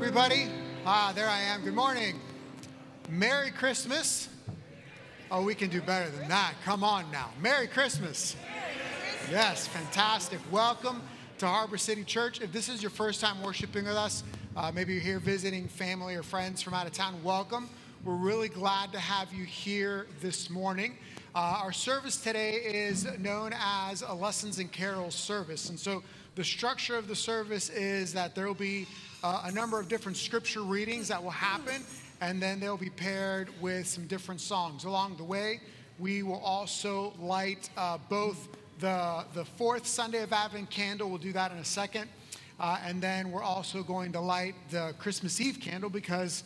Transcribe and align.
everybody. 0.00 0.48
Ah, 0.86 1.10
there 1.12 1.26
I 1.26 1.40
am. 1.40 1.64
Good 1.64 1.74
morning. 1.74 2.20
Merry 3.10 3.50
Christmas. 3.50 4.28
Oh, 5.28 5.42
we 5.42 5.56
can 5.56 5.70
do 5.70 5.82
better 5.82 6.08
than 6.08 6.28
that. 6.28 6.54
Come 6.64 6.84
on 6.84 7.10
now. 7.10 7.30
Merry 7.40 7.66
Christmas. 7.66 8.36
Yes, 9.28 9.66
fantastic. 9.66 10.38
Welcome 10.52 11.02
to 11.38 11.48
Harbor 11.48 11.78
City 11.78 12.04
Church. 12.04 12.40
If 12.40 12.52
this 12.52 12.68
is 12.68 12.80
your 12.80 12.90
first 12.90 13.20
time 13.20 13.42
worshiping 13.42 13.86
with 13.86 13.96
us, 13.96 14.22
uh, 14.56 14.70
maybe 14.72 14.92
you're 14.92 15.02
here 15.02 15.18
visiting 15.18 15.66
family 15.66 16.14
or 16.14 16.22
friends 16.22 16.62
from 16.62 16.74
out 16.74 16.86
of 16.86 16.92
town, 16.92 17.20
welcome. 17.24 17.68
We're 18.04 18.14
really 18.14 18.48
glad 18.48 18.92
to 18.92 19.00
have 19.00 19.34
you 19.34 19.42
here 19.42 20.06
this 20.20 20.48
morning. 20.48 20.96
Uh, 21.34 21.58
our 21.64 21.72
service 21.72 22.18
today 22.18 22.52
is 22.52 23.04
known 23.18 23.52
as 23.52 24.02
a 24.02 24.14
Lessons 24.14 24.60
and 24.60 24.70
Carols 24.70 25.16
service. 25.16 25.70
And 25.70 25.78
so 25.78 26.04
the 26.36 26.44
structure 26.44 26.96
of 26.96 27.08
the 27.08 27.16
service 27.16 27.68
is 27.68 28.12
that 28.12 28.36
there 28.36 28.46
will 28.46 28.54
be 28.54 28.86
uh, 29.22 29.42
a 29.44 29.52
number 29.52 29.80
of 29.80 29.88
different 29.88 30.16
scripture 30.16 30.62
readings 30.62 31.08
that 31.08 31.22
will 31.22 31.30
happen, 31.30 31.82
and 32.20 32.40
then 32.40 32.60
they'll 32.60 32.76
be 32.76 32.90
paired 32.90 33.48
with 33.60 33.86
some 33.86 34.06
different 34.06 34.40
songs. 34.40 34.84
Along 34.84 35.16
the 35.16 35.24
way, 35.24 35.60
we 35.98 36.22
will 36.22 36.40
also 36.40 37.12
light 37.18 37.68
uh, 37.76 37.98
both 38.08 38.48
the, 38.78 39.24
the 39.34 39.44
fourth 39.44 39.86
Sunday 39.86 40.22
of 40.22 40.32
Advent 40.32 40.70
candle, 40.70 41.08
we'll 41.08 41.18
do 41.18 41.32
that 41.32 41.50
in 41.50 41.58
a 41.58 41.64
second, 41.64 42.08
uh, 42.60 42.78
and 42.84 43.02
then 43.02 43.32
we're 43.32 43.42
also 43.42 43.82
going 43.82 44.12
to 44.12 44.20
light 44.20 44.54
the 44.70 44.94
Christmas 44.98 45.40
Eve 45.40 45.58
candle 45.60 45.90
because 45.90 46.44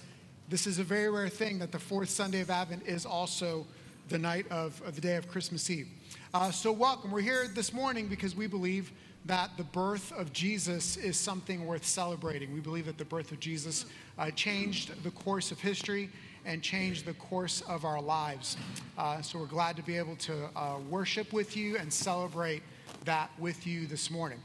this 0.48 0.66
is 0.66 0.78
a 0.78 0.84
very 0.84 1.10
rare 1.10 1.28
thing 1.28 1.58
that 1.58 1.72
the 1.72 1.78
fourth 1.78 2.08
Sunday 2.08 2.40
of 2.40 2.50
Advent 2.50 2.84
is 2.86 3.04
also 3.04 3.66
the 4.08 4.18
night 4.18 4.46
of, 4.50 4.80
of 4.86 4.94
the 4.94 5.00
day 5.00 5.16
of 5.16 5.28
Christmas 5.28 5.68
Eve. 5.68 5.88
Uh, 6.32 6.50
so, 6.50 6.72
welcome. 6.72 7.10
We're 7.10 7.20
here 7.20 7.48
this 7.54 7.72
morning 7.72 8.08
because 8.08 8.34
we 8.34 8.46
believe 8.46 8.92
that 9.24 9.56
the 9.56 9.64
birth 9.64 10.12
of 10.12 10.32
Jesus 10.32 10.96
is 10.96 11.16
something 11.16 11.66
worth 11.66 11.84
celebrating. 11.84 12.52
We 12.52 12.60
believe 12.60 12.86
that 12.86 12.98
the 12.98 13.04
birth 13.04 13.30
of 13.30 13.40
Jesus 13.40 13.86
uh, 14.18 14.30
changed 14.30 15.02
the 15.04 15.10
course 15.10 15.52
of 15.52 15.60
history 15.60 16.10
and 16.44 16.60
changed 16.60 17.04
the 17.04 17.14
course 17.14 17.60
of 17.62 17.84
our 17.84 18.00
lives. 18.00 18.56
Uh, 18.98 19.22
so 19.22 19.38
we're 19.38 19.46
glad 19.46 19.76
to 19.76 19.82
be 19.82 19.96
able 19.96 20.16
to 20.16 20.48
uh, 20.56 20.78
worship 20.90 21.32
with 21.32 21.56
you 21.56 21.76
and 21.76 21.92
celebrate 21.92 22.62
that 23.04 23.30
with 23.38 23.66
you 23.66 23.86
this 23.86 24.10
morning. 24.10 24.40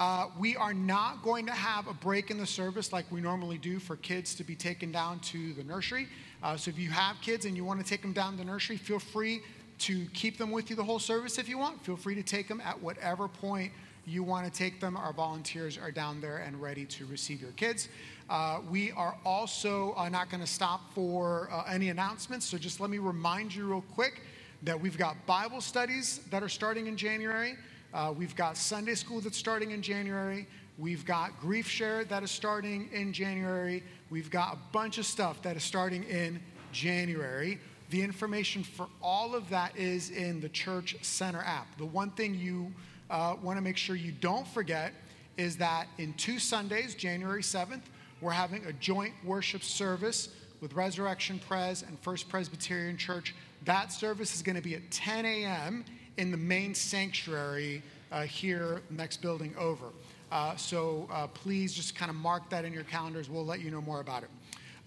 Uh, 0.00 0.28
we 0.38 0.56
are 0.56 0.72
not 0.72 1.22
going 1.22 1.46
to 1.46 1.52
have 1.52 1.86
a 1.86 1.94
break 1.94 2.30
in 2.30 2.38
the 2.38 2.46
service 2.46 2.92
like 2.92 3.04
we 3.12 3.20
normally 3.20 3.58
do 3.58 3.78
for 3.78 3.96
kids 3.96 4.34
to 4.34 4.42
be 4.42 4.56
taken 4.56 4.90
down 4.90 5.20
to 5.20 5.52
the 5.52 5.62
nursery. 5.62 6.08
Uh, 6.42 6.56
so 6.56 6.70
if 6.70 6.78
you 6.78 6.90
have 6.90 7.20
kids 7.20 7.44
and 7.44 7.56
you 7.56 7.64
want 7.64 7.78
to 7.78 7.86
take 7.86 8.02
them 8.02 8.12
down 8.12 8.32
to 8.32 8.38
the 8.38 8.44
nursery, 8.44 8.76
feel 8.76 8.98
free 8.98 9.42
to 9.78 10.06
keep 10.14 10.38
them 10.38 10.50
with 10.50 10.70
you 10.70 10.76
the 10.76 10.82
whole 10.82 10.98
service 10.98 11.38
if 11.38 11.48
you 11.48 11.58
want. 11.58 11.84
Feel 11.84 11.96
free 11.96 12.14
to 12.14 12.22
take 12.22 12.48
them 12.48 12.60
at 12.62 12.80
whatever 12.80 13.28
point 13.28 13.72
you 14.06 14.22
want 14.22 14.44
to 14.44 14.52
take 14.52 14.80
them, 14.80 14.96
our 14.96 15.12
volunteers 15.12 15.78
are 15.78 15.90
down 15.90 16.20
there 16.20 16.38
and 16.38 16.60
ready 16.60 16.84
to 16.86 17.06
receive 17.06 17.40
your 17.40 17.52
kids. 17.52 17.88
Uh, 18.28 18.60
we 18.70 18.90
are 18.92 19.16
also 19.24 19.94
uh, 19.96 20.08
not 20.08 20.30
going 20.30 20.40
to 20.40 20.46
stop 20.46 20.92
for 20.92 21.48
uh, 21.52 21.64
any 21.68 21.90
announcements, 21.90 22.46
so 22.46 22.58
just 22.58 22.80
let 22.80 22.90
me 22.90 22.98
remind 22.98 23.54
you 23.54 23.66
real 23.66 23.84
quick 23.94 24.22
that 24.62 24.80
we've 24.80 24.98
got 24.98 25.16
Bible 25.26 25.60
studies 25.60 26.20
that 26.30 26.42
are 26.42 26.48
starting 26.48 26.86
in 26.86 26.96
January. 26.96 27.56
Uh, 27.92 28.12
we've 28.16 28.34
got 28.34 28.56
Sunday 28.56 28.94
school 28.94 29.20
that's 29.20 29.36
starting 29.36 29.72
in 29.72 29.82
January. 29.82 30.46
We've 30.78 31.04
got 31.04 31.38
Grief 31.40 31.68
Share 31.68 32.04
that 32.04 32.22
is 32.22 32.30
starting 32.30 32.88
in 32.92 33.12
January. 33.12 33.82
We've 34.10 34.30
got 34.30 34.54
a 34.54 34.58
bunch 34.72 34.98
of 34.98 35.04
stuff 35.04 35.42
that 35.42 35.56
is 35.56 35.62
starting 35.62 36.04
in 36.04 36.40
January. 36.72 37.58
The 37.90 38.00
information 38.00 38.64
for 38.64 38.88
all 39.02 39.34
of 39.34 39.50
that 39.50 39.76
is 39.76 40.10
in 40.10 40.40
the 40.40 40.48
Church 40.48 40.96
Center 41.02 41.42
app. 41.44 41.76
The 41.76 41.84
one 41.84 42.10
thing 42.12 42.34
you 42.34 42.72
uh, 43.12 43.36
want 43.42 43.58
to 43.58 43.62
make 43.62 43.76
sure 43.76 43.94
you 43.94 44.10
don't 44.10 44.48
forget 44.48 44.92
is 45.36 45.56
that 45.58 45.86
in 45.98 46.14
two 46.14 46.38
Sundays, 46.38 46.94
January 46.94 47.42
7th, 47.42 47.82
we're 48.20 48.32
having 48.32 48.64
a 48.66 48.72
joint 48.74 49.12
worship 49.24 49.62
service 49.62 50.30
with 50.60 50.72
Resurrection 50.74 51.40
Pres 51.46 51.82
and 51.82 51.98
First 52.00 52.28
Presbyterian 52.28 52.96
Church. 52.96 53.34
That 53.64 53.92
service 53.92 54.34
is 54.34 54.42
going 54.42 54.56
to 54.56 54.62
be 54.62 54.74
at 54.74 54.90
10 54.90 55.24
a.m. 55.24 55.84
in 56.16 56.30
the 56.30 56.36
main 56.36 56.74
sanctuary 56.74 57.82
uh, 58.10 58.22
here, 58.22 58.82
next 58.90 59.22
building 59.22 59.54
over. 59.58 59.86
Uh, 60.30 60.56
so 60.56 61.08
uh, 61.12 61.26
please 61.28 61.74
just 61.74 61.94
kind 61.94 62.10
of 62.10 62.16
mark 62.16 62.48
that 62.50 62.64
in 62.64 62.72
your 62.72 62.84
calendars. 62.84 63.28
We'll 63.28 63.44
let 63.44 63.60
you 63.60 63.70
know 63.70 63.82
more 63.82 64.00
about 64.00 64.22
it. 64.22 64.30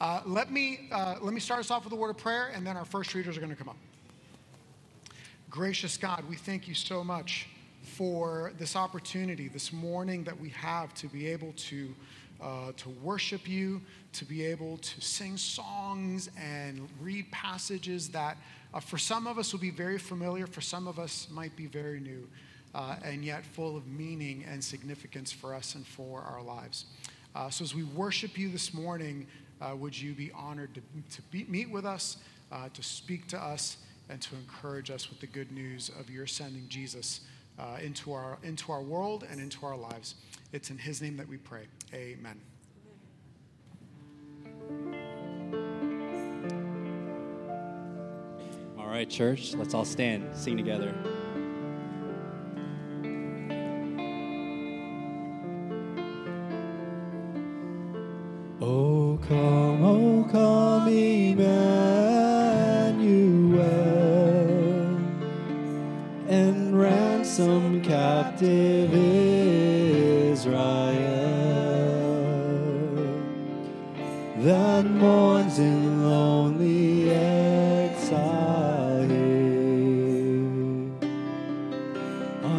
Uh, 0.02 0.22
let 0.25 0.52
me 0.52 0.90
uh, 0.91 1.16
let 1.22 1.34
me 1.34 1.40
start 1.40 1.59
us 1.59 1.72
off 1.72 1.85
with 1.85 1.94
a 1.94 1.96
word 1.96 2.09
of 2.09 2.18
prayer, 2.18 2.52
and 2.53 2.68
then 2.68 2.75
our 2.75 2.84
first 2.84 3.14
readers 3.14 3.38
are 3.38 3.40
going 3.40 3.52
to 3.52 3.56
come 3.56 3.69
up. 3.69 3.78
Gracious 5.50 5.96
God, 5.96 6.24
we 6.30 6.35
thank 6.35 6.68
you 6.68 6.74
so 6.74 7.03
much 7.03 7.47
for 7.85 8.51
this 8.57 8.75
opportunity 8.75 9.47
this 9.47 9.72
morning 9.72 10.23
that 10.23 10.40
we 10.40 10.50
have 10.50 10.94
to 10.96 11.07
be 11.07 11.28
able 11.28 11.53
to, 11.53 11.94
uh, 12.41 12.72
to 12.78 12.90
worship 13.01 13.47
you, 13.47 13.81
to 14.13 14.25
be 14.25 14.44
able 14.44 14.78
to 14.79 15.01
sing 15.01 15.38
songs 15.38 16.29
and 16.38 16.88
read 17.00 17.31
passages 17.31 18.09
that 18.09 18.38
uh, 18.73 18.79
for 18.79 18.97
some 18.97 19.28
of 19.28 19.38
us 19.38 19.53
will 19.53 19.59
be 19.59 19.69
very 19.69 19.97
familiar, 19.97 20.47
for 20.47 20.62
some 20.62 20.88
of 20.88 21.00
us 21.00 21.28
might 21.31 21.56
be 21.56 21.68
very 21.68 22.00
new, 22.00 22.28
uh, 22.73 22.96
and 23.03 23.23
yet 23.23 23.46
full 23.46 23.78
of 23.78 23.88
meaning 23.88 24.44
and 24.52 24.63
significance 24.63 25.31
for 25.31 25.53
us 25.53 25.75
and 25.75 25.85
for 25.85 26.22
our 26.22 26.41
lives. 26.41 26.85
Uh, 27.35 27.50
so 27.50 27.63
as 27.63 27.75
we 27.75 27.84
worship 27.84 28.38
you 28.38 28.50
this 28.50 28.73
morning, 28.73 29.28
uh, 29.62 29.75
would 29.75 29.97
you 29.97 30.13
be 30.13 30.31
honored 30.34 30.73
to, 30.73 30.81
to 31.16 31.22
be, 31.23 31.46
meet 31.47 31.69
with 31.69 31.85
us, 31.85 32.17
uh, 32.52 32.67
to 32.73 32.84
speak 32.84 33.28
to 33.28 33.38
us, 33.38 33.78
and 34.09 34.22
to 34.22 34.35
encourage 34.35 34.91
us 34.91 35.09
with 35.09 35.19
the 35.19 35.28
good 35.28 35.52
news 35.52 35.90
of 36.00 36.09
your 36.09 36.28
sending 36.28 36.67
Jesus 36.67 37.22
uh, 37.59 37.77
into, 37.81 38.13
our, 38.13 38.38
into 38.43 38.71
our 38.71 38.81
world 38.81 39.25
and 39.29 39.39
into 39.39 39.66
our 39.66 39.77
lives. 39.77 40.16
It's 40.51 40.69
in 40.69 40.77
His 40.77 41.01
name 41.01 41.17
that 41.17 41.27
we 41.27 41.38
pray. 41.38 41.67
Amen. 41.93 42.39
All 48.77 48.88
right, 48.88 49.09
church, 49.09 49.53
let's 49.55 49.73
all 49.73 49.85
stand, 49.85 50.35
sing 50.35 50.57
together. 50.57 50.93
Oh, 58.61 59.19
come, 59.27 59.83
oh, 59.83 60.27
come, 60.31 60.87
Emmanuel, 60.87 62.15
ransom 67.38 67.81
captive 67.81 68.94
Israel 68.94 70.53
that 74.38 74.85
mourns 74.85 75.59
in 75.59 76.03
lonely 76.03 77.09
exile 77.09 78.22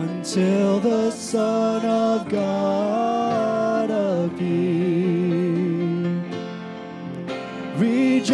until 0.03 0.81
the 0.81 1.10
Son 1.10 1.84
of 1.87 2.28
God 2.28 3.91
appear. 3.91 4.37
Rejoice, 7.78 8.26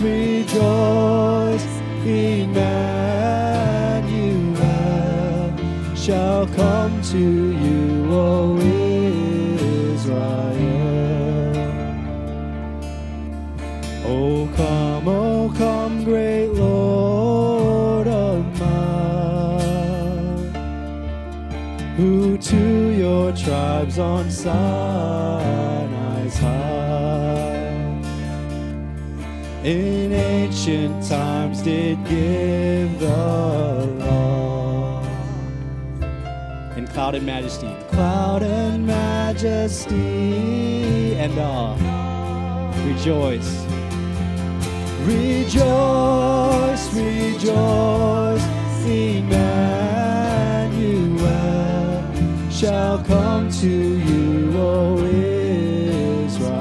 rejoice, 0.00 0.99
to 7.10 7.18
you, 7.18 8.06
O 8.12 8.56
Israel. 9.94 10.26
O 14.06 14.48
come, 14.54 15.08
O 15.08 15.52
come, 15.56 16.04
great 16.04 16.50
Lord 16.50 18.06
of 18.06 18.60
mine, 18.60 20.52
who 21.96 22.38
to 22.38 22.90
your 22.90 23.32
tribes 23.32 23.98
on 23.98 24.30
Sinai's 24.30 25.18
high 26.38 27.40
in 29.64 30.12
ancient 30.12 31.08
times 31.08 31.60
did 31.62 31.98
give 32.04 33.00
the 33.00 33.69
cloud 37.00 37.14
and 37.14 37.24
majesty, 37.24 37.66
Cloud 37.88 38.42
and 38.42 38.86
majesty 38.86 39.94
and 41.14 41.32
awe. 41.38 41.74
rejoice. 42.84 43.64
Rejoice, 45.06 46.84
rejoice, 46.94 48.44
Emmanuel 48.84 49.32
shall 52.50 52.98
come 53.04 53.50
to 53.50 53.68
you, 53.68 54.52
O 54.58 54.98
Israel. 56.26 56.52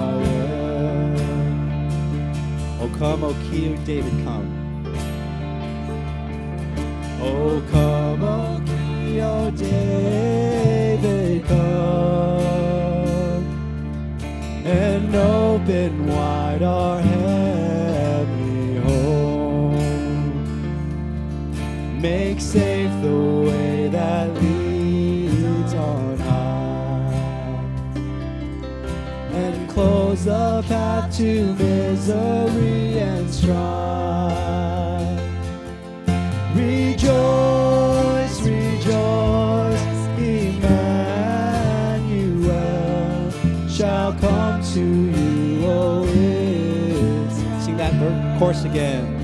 O 2.79 2.87
come, 2.97 3.25
O 3.25 3.33
King 3.51 3.75
David, 3.83 4.13
path 30.63 31.15
to 31.17 31.53
misery 31.55 32.99
and 32.99 33.29
strife. 33.29 33.59
Rejoice, 36.55 38.41
rejoice, 38.41 39.81
Emmanuel 40.17 40.91
shall 43.69 44.13
come 44.13 44.61
to 44.73 44.79
you, 44.79 45.65
O 45.65 46.03
Israel. 46.05 47.61
Sing 47.61 47.77
that 47.77 47.93
chorus 48.39 48.63
again. 48.65 49.15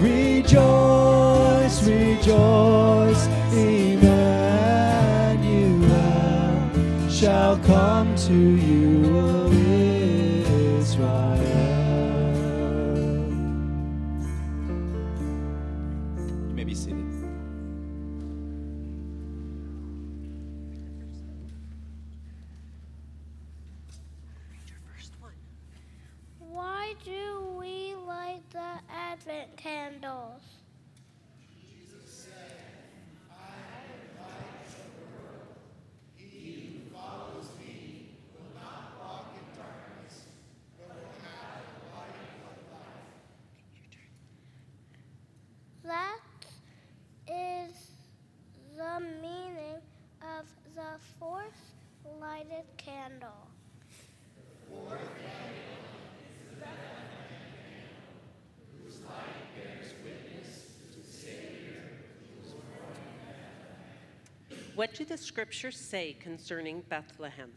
Rejoice, 0.00 1.82
rejoice, 1.82 3.26
Emmanuel 3.52 4.08
shall 7.10 7.58
come 7.58 8.14
to 8.14 8.32
you, 8.32 9.47
fourth 52.68 52.76
candle. 52.76 53.48
Fourth 54.68 54.90
candle 54.90 55.84
is 56.20 56.58
the 56.58 56.64
candle, 56.64 56.80
whose 58.82 59.00
light 59.02 59.56
bears 59.56 59.92
witness 60.04 60.66
to 60.92 60.98
the 61.00 61.12
Savior 61.12 61.82
who 62.20 62.42
was 62.42 62.52
born 62.52 62.94
in 62.94 63.08
Bethlehem. 64.50 64.74
What 64.74 64.94
do 64.94 65.04
the 65.04 65.16
scriptures 65.16 65.78
say 65.78 66.16
concerning 66.20 66.82
Bethlehem? 66.82 67.52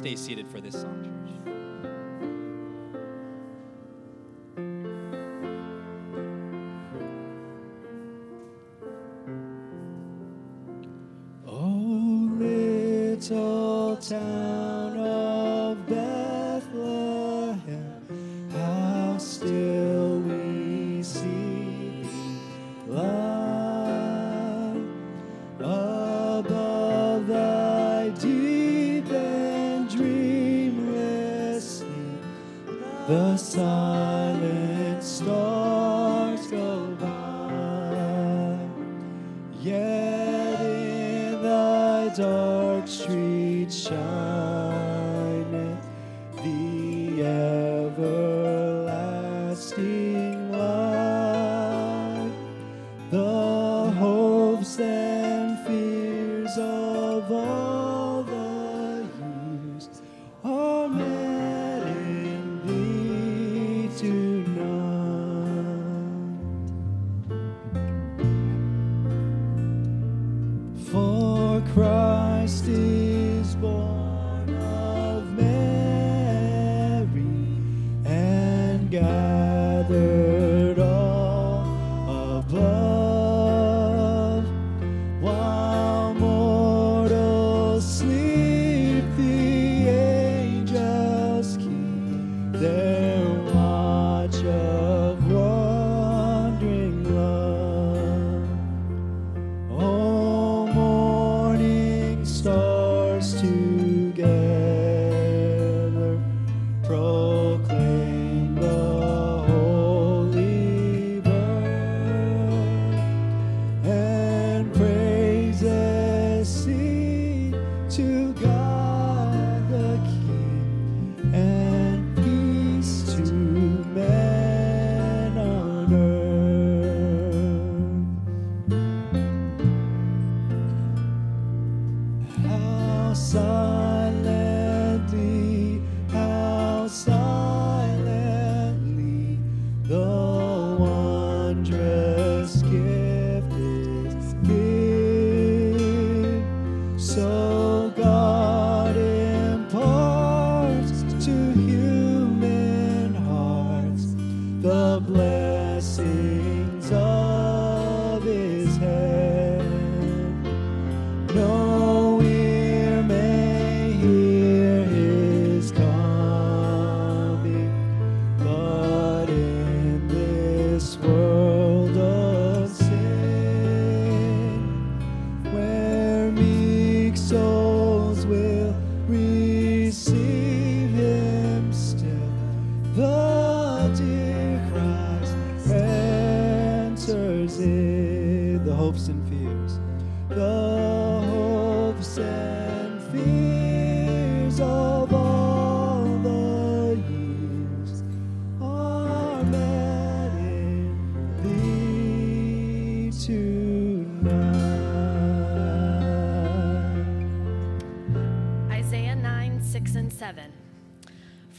Stay 0.00 0.16
seated 0.16 0.48
for 0.48 0.62
this 0.62 0.80
song. 0.80 1.09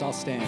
Let's 0.00 0.06
all 0.06 0.12
stand. 0.14 0.42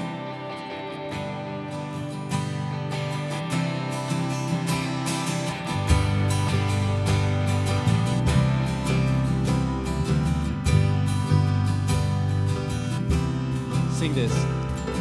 Sing 13.93 14.15
this. 14.15 14.33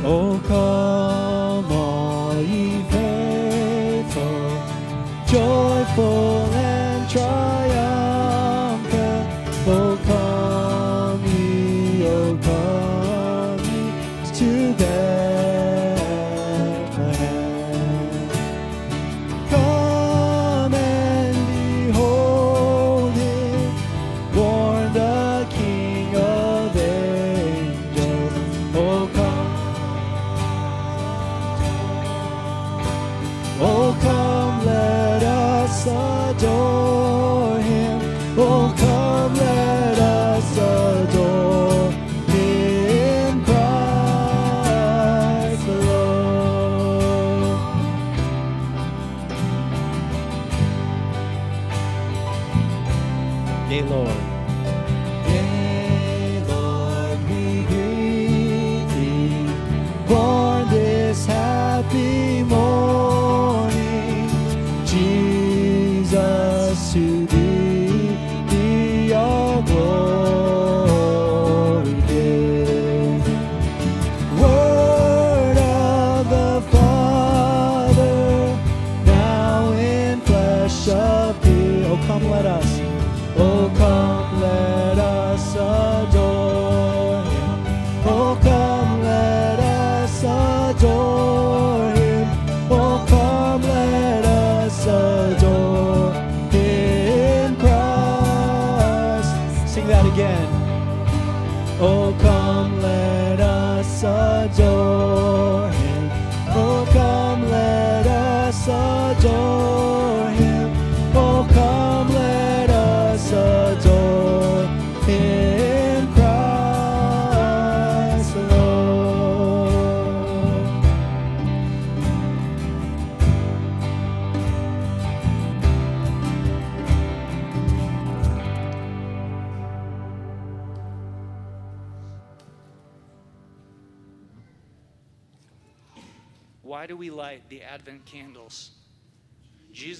Oh, 0.03 0.41
come, 0.49 1.71
all 1.71 2.35
ye 2.41 2.83
faithful, 2.91 4.21
joyful 5.27 6.40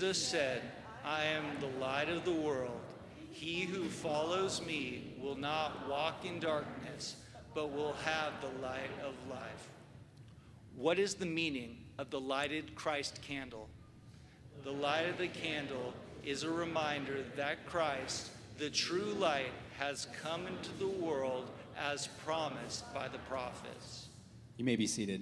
Jesus 0.02 0.30
said, 0.30 0.64
I 1.06 1.26
am 1.26 1.44
the 1.60 1.80
light 1.80 2.10
of 2.10 2.26
the 2.26 2.32
world. 2.32 2.82
He 3.30 3.66
who 3.66 3.84
follows 3.84 4.60
me 4.66 5.14
will 5.22 5.36
not 5.36 5.88
walk 5.88 6.26
in 6.26 6.40
darkness, 6.40 7.18
but 7.54 7.72
will 7.72 7.94
have 8.04 8.34
the 8.42 8.64
light 8.64 8.90
of 9.06 9.14
life. 9.30 9.70
What 10.76 10.98
is 10.98 11.14
the 11.14 11.28
meaning 11.28 11.78
of 12.00 12.10
the 12.10 12.20
lighted 12.20 12.74
Christ 12.74 13.22
candle? 13.22 13.70
The 14.64 14.72
light 14.72 15.08
of 15.08 15.20
the 15.20 15.28
candle 15.28 15.94
is 16.26 16.42
a 16.42 16.50
reminder 16.50 17.24
that 17.36 17.68
Christ, 17.68 18.32
the 18.58 18.72
true 18.72 19.14
light, 19.20 19.54
has 19.78 20.08
come 20.24 20.48
into 20.48 20.72
the 20.80 21.00
world 21.06 21.48
as 21.80 22.08
promised 22.26 22.92
by 22.92 23.08
the 23.08 23.20
prophets. 23.30 24.08
You 24.58 24.66
may 24.66 24.78
be 24.78 24.88
seated. 24.88 25.22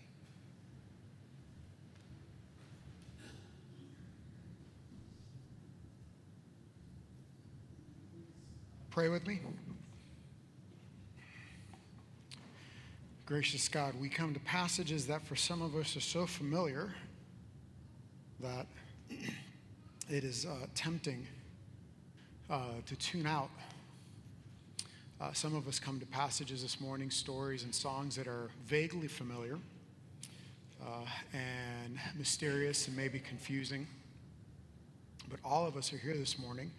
Pray 8.91 9.07
with 9.07 9.25
me. 9.25 9.39
Gracious 13.25 13.69
God, 13.69 13.93
we 13.97 14.09
come 14.09 14.33
to 14.33 14.39
passages 14.41 15.07
that 15.07 15.25
for 15.25 15.37
some 15.37 15.61
of 15.61 15.77
us 15.77 15.95
are 15.95 16.01
so 16.01 16.27
familiar 16.27 16.93
that 18.41 18.67
it 20.09 20.25
is 20.25 20.45
uh, 20.45 20.65
tempting 20.75 21.25
uh, 22.49 22.65
to 22.85 22.97
tune 22.97 23.25
out. 23.25 23.49
Uh, 25.21 25.31
some 25.31 25.55
of 25.55 25.69
us 25.69 25.79
come 25.79 25.97
to 25.97 26.05
passages 26.07 26.61
this 26.61 26.81
morning, 26.81 27.09
stories 27.09 27.63
and 27.63 27.73
songs 27.73 28.17
that 28.17 28.27
are 28.27 28.49
vaguely 28.65 29.07
familiar 29.07 29.57
uh, 30.85 31.05
and 31.31 31.97
mysterious 32.17 32.89
and 32.89 32.97
maybe 32.97 33.19
confusing. 33.19 33.87
But 35.29 35.39
all 35.45 35.65
of 35.65 35.77
us 35.77 35.93
are 35.93 35.97
here 35.97 36.17
this 36.17 36.37
morning 36.37 36.71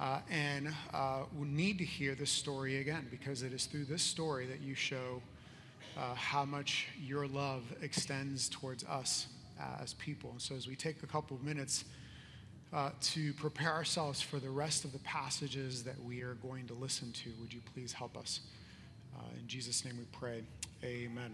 uh, 0.00 0.20
and 0.30 0.72
uh, 0.92 1.22
we 1.36 1.46
need 1.46 1.78
to 1.78 1.84
hear 1.84 2.14
this 2.14 2.30
story 2.30 2.78
again 2.78 3.06
because 3.10 3.42
it 3.42 3.52
is 3.52 3.66
through 3.66 3.84
this 3.84 4.02
story 4.02 4.46
that 4.46 4.60
you 4.60 4.74
show 4.74 5.22
uh, 5.96 6.14
how 6.14 6.44
much 6.44 6.88
your 7.00 7.26
love 7.26 7.62
extends 7.82 8.48
towards 8.48 8.84
us 8.84 9.28
as 9.80 9.94
people. 9.94 10.30
And 10.32 10.42
so, 10.42 10.56
as 10.56 10.66
we 10.66 10.74
take 10.74 11.02
a 11.02 11.06
couple 11.06 11.36
of 11.36 11.44
minutes 11.44 11.84
uh, 12.72 12.90
to 13.00 13.32
prepare 13.34 13.72
ourselves 13.72 14.20
for 14.20 14.38
the 14.38 14.50
rest 14.50 14.84
of 14.84 14.92
the 14.92 14.98
passages 15.00 15.84
that 15.84 16.02
we 16.02 16.22
are 16.22 16.34
going 16.34 16.66
to 16.66 16.74
listen 16.74 17.12
to, 17.12 17.30
would 17.40 17.52
you 17.52 17.60
please 17.72 17.92
help 17.92 18.16
us? 18.16 18.40
Uh, 19.14 19.22
in 19.38 19.46
Jesus' 19.46 19.84
name 19.84 19.96
we 19.98 20.06
pray. 20.18 20.42
Amen. 20.82 21.30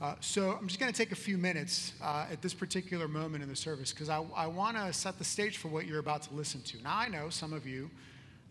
Uh, 0.00 0.14
so 0.20 0.50
I'm 0.52 0.66
just 0.66 0.80
going 0.80 0.92
to 0.92 0.96
take 0.96 1.12
a 1.12 1.16
few 1.16 1.38
minutes 1.38 1.92
uh, 2.02 2.26
at 2.30 2.42
this 2.42 2.52
particular 2.52 3.06
moment 3.06 3.42
in 3.42 3.48
the 3.48 3.56
service 3.56 3.92
because 3.92 4.08
I, 4.08 4.24
I 4.34 4.46
want 4.48 4.76
to 4.76 4.92
set 4.92 5.18
the 5.18 5.24
stage 5.24 5.56
for 5.58 5.68
what 5.68 5.86
you're 5.86 6.00
about 6.00 6.22
to 6.22 6.34
listen 6.34 6.62
to. 6.62 6.82
Now, 6.82 6.96
I 6.96 7.08
know 7.08 7.30
some 7.30 7.52
of 7.52 7.66
you, 7.66 7.90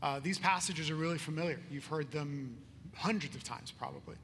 uh, 0.01 0.19
these 0.19 0.39
passages 0.39 0.89
are 0.89 0.95
really 0.95 1.17
familiar. 1.17 1.59
You've 1.69 1.85
heard 1.85 2.11
them 2.11 2.55
hundreds 2.95 3.35
of 3.35 3.43
times, 3.43 3.71
probably, 3.71 4.15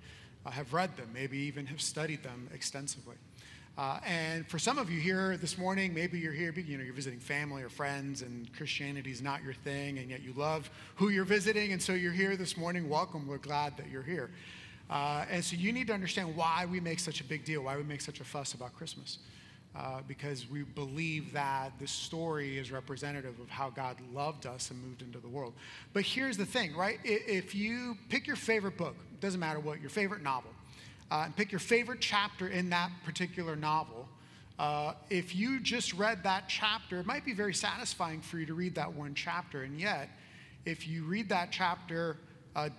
have 0.49 0.73
read 0.73 0.95
them, 0.95 1.09
maybe 1.13 1.37
even 1.37 1.65
have 1.65 1.81
studied 1.81 2.23
them 2.23 2.49
extensively. 2.53 3.15
Uh, 3.77 3.99
and 4.05 4.47
for 4.47 4.57
some 4.57 4.77
of 4.77 4.89
you 4.89 4.99
here 4.99 5.37
this 5.37 5.57
morning, 5.57 5.93
maybe 5.93 6.19
you're 6.19 6.33
here, 6.33 6.51
you 6.53 6.77
know, 6.77 6.83
you're 6.83 6.93
visiting 6.93 7.19
family 7.19 7.61
or 7.61 7.69
friends, 7.69 8.21
and 8.21 8.51
Christianity 8.55 9.11
is 9.11 9.21
not 9.21 9.43
your 9.43 9.53
thing, 9.53 9.99
and 9.99 10.09
yet 10.09 10.21
you 10.21 10.33
love 10.33 10.69
who 10.95 11.09
you're 11.09 11.23
visiting, 11.25 11.71
and 11.73 11.81
so 11.81 11.93
you're 11.93 12.11
here 12.11 12.35
this 12.35 12.57
morning. 12.57 12.89
Welcome. 12.89 13.27
We're 13.27 13.37
glad 13.37 13.77
that 13.77 13.89
you're 13.89 14.03
here. 14.03 14.31
Uh, 14.89 15.25
and 15.29 15.43
so 15.43 15.55
you 15.55 15.71
need 15.71 15.87
to 15.87 15.93
understand 15.93 16.35
why 16.35 16.65
we 16.65 16.79
make 16.79 16.99
such 16.99 17.21
a 17.21 17.23
big 17.23 17.45
deal, 17.45 17.63
why 17.63 17.77
we 17.77 17.83
make 17.83 18.01
such 18.01 18.19
a 18.19 18.23
fuss 18.23 18.53
about 18.53 18.73
Christmas. 18.75 19.19
Uh, 19.75 20.01
because 20.07 20.49
we 20.49 20.63
believe 20.63 21.31
that 21.31 21.71
this 21.79 21.91
story 21.91 22.57
is 22.57 22.71
representative 22.71 23.39
of 23.39 23.47
how 23.49 23.69
God 23.69 23.97
loved 24.11 24.47
us 24.47 24.71
and 24.71 24.83
moved 24.83 25.03
into 25.03 25.19
the 25.19 25.27
world. 25.27 25.53
But 25.93 26.03
here's 26.03 26.37
the 26.37 26.45
thing, 26.45 26.75
right? 26.75 26.97
If 27.03 27.53
you 27.53 27.95
pick 28.09 28.25
your 28.25 28.35
favorite 28.35 28.77
book, 28.77 28.95
doesn't 29.21 29.39
matter 29.39 29.59
what, 29.59 29.79
your 29.79 29.91
favorite 29.91 30.23
novel, 30.23 30.49
uh, 31.11 31.23
and 31.25 31.35
pick 31.35 31.51
your 31.51 31.59
favorite 31.59 32.01
chapter 32.01 32.47
in 32.47 32.71
that 32.71 32.89
particular 33.05 33.55
novel, 33.55 34.09
uh, 34.57 34.93
if 35.11 35.35
you 35.35 35.59
just 35.59 35.93
read 35.93 36.23
that 36.23 36.45
chapter, 36.47 36.99
it 36.99 37.05
might 37.05 37.23
be 37.23 37.33
very 37.33 37.53
satisfying 37.53 38.21
for 38.21 38.39
you 38.39 38.47
to 38.47 38.55
read 38.55 38.73
that 38.73 38.91
one 38.91 39.13
chapter. 39.13 39.61
And 39.63 39.79
yet, 39.79 40.09
if 40.65 40.87
you 40.87 41.03
read 41.05 41.29
that 41.29 41.49
chapter 41.51 42.17
uh, 42.55 42.69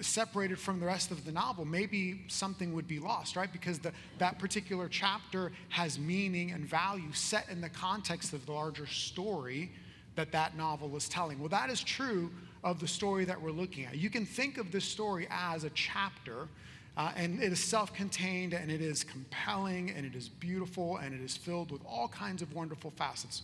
separated 0.00 0.58
from 0.58 0.80
the 0.80 0.86
rest 0.86 1.10
of 1.10 1.24
the 1.24 1.32
novel, 1.32 1.64
maybe 1.64 2.22
something 2.28 2.72
would 2.74 2.86
be 2.86 2.98
lost, 2.98 3.36
right? 3.36 3.52
Because 3.52 3.78
the, 3.78 3.92
that 4.18 4.38
particular 4.38 4.88
chapter 4.88 5.52
has 5.70 5.98
meaning 5.98 6.52
and 6.52 6.64
value 6.64 7.12
set 7.12 7.48
in 7.48 7.60
the 7.60 7.68
context 7.68 8.32
of 8.32 8.44
the 8.46 8.52
larger 8.52 8.86
story 8.86 9.70
that 10.14 10.32
that 10.32 10.56
novel 10.56 10.96
is 10.96 11.08
telling. 11.08 11.38
Well, 11.38 11.48
that 11.50 11.70
is 11.70 11.80
true 11.82 12.30
of 12.64 12.80
the 12.80 12.88
story 12.88 13.24
that 13.24 13.40
we're 13.40 13.52
looking 13.52 13.84
at. 13.84 13.96
You 13.96 14.10
can 14.10 14.26
think 14.26 14.58
of 14.58 14.72
this 14.72 14.84
story 14.84 15.28
as 15.30 15.64
a 15.64 15.70
chapter, 15.70 16.48
uh, 16.96 17.12
and 17.16 17.40
it 17.42 17.52
is 17.52 17.62
self 17.62 17.94
contained, 17.94 18.52
and 18.52 18.70
it 18.70 18.80
is 18.80 19.04
compelling, 19.04 19.90
and 19.90 20.04
it 20.04 20.16
is 20.16 20.28
beautiful, 20.28 20.96
and 20.96 21.14
it 21.14 21.20
is 21.20 21.36
filled 21.36 21.70
with 21.70 21.82
all 21.86 22.08
kinds 22.08 22.42
of 22.42 22.52
wonderful 22.52 22.90
facets. 22.90 23.42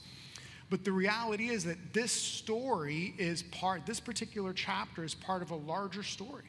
But 0.71 0.85
the 0.85 0.93
reality 0.93 1.49
is 1.49 1.65
that 1.65 1.93
this 1.93 2.13
story 2.13 3.15
is 3.19 3.43
part, 3.43 3.87
this 3.87 4.01
particular 4.01 4.53
chapter 4.53 5.05
is 5.05 5.15
part 5.15 5.43
of 5.43 5.51
a 5.51 5.57
larger 5.57 6.03
story. 6.03 6.45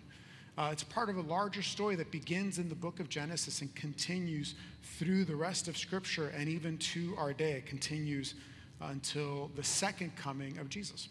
Uh, 0.57 0.69
it's 0.71 0.83
part 0.83 1.09
of 1.09 1.17
a 1.17 1.21
larger 1.21 1.61
story 1.61 1.95
that 1.97 2.11
begins 2.11 2.59
in 2.59 2.69
the 2.69 2.75
book 2.75 3.01
of 3.01 3.09
Genesis 3.09 3.61
and 3.61 3.75
continues 3.75 4.55
through 4.97 5.25
the 5.25 5.35
rest 5.35 5.67
of 5.67 5.77
Scripture 5.77 6.29
and 6.29 6.47
even 6.47 6.77
to 6.77 7.13
our 7.17 7.33
day. 7.33 7.53
It 7.53 7.65
continues 7.65 8.35
until 8.79 9.51
the 9.55 9.63
second 9.63 10.15
coming 10.15 10.57
of 10.57 10.69
Jesus. 10.69 11.09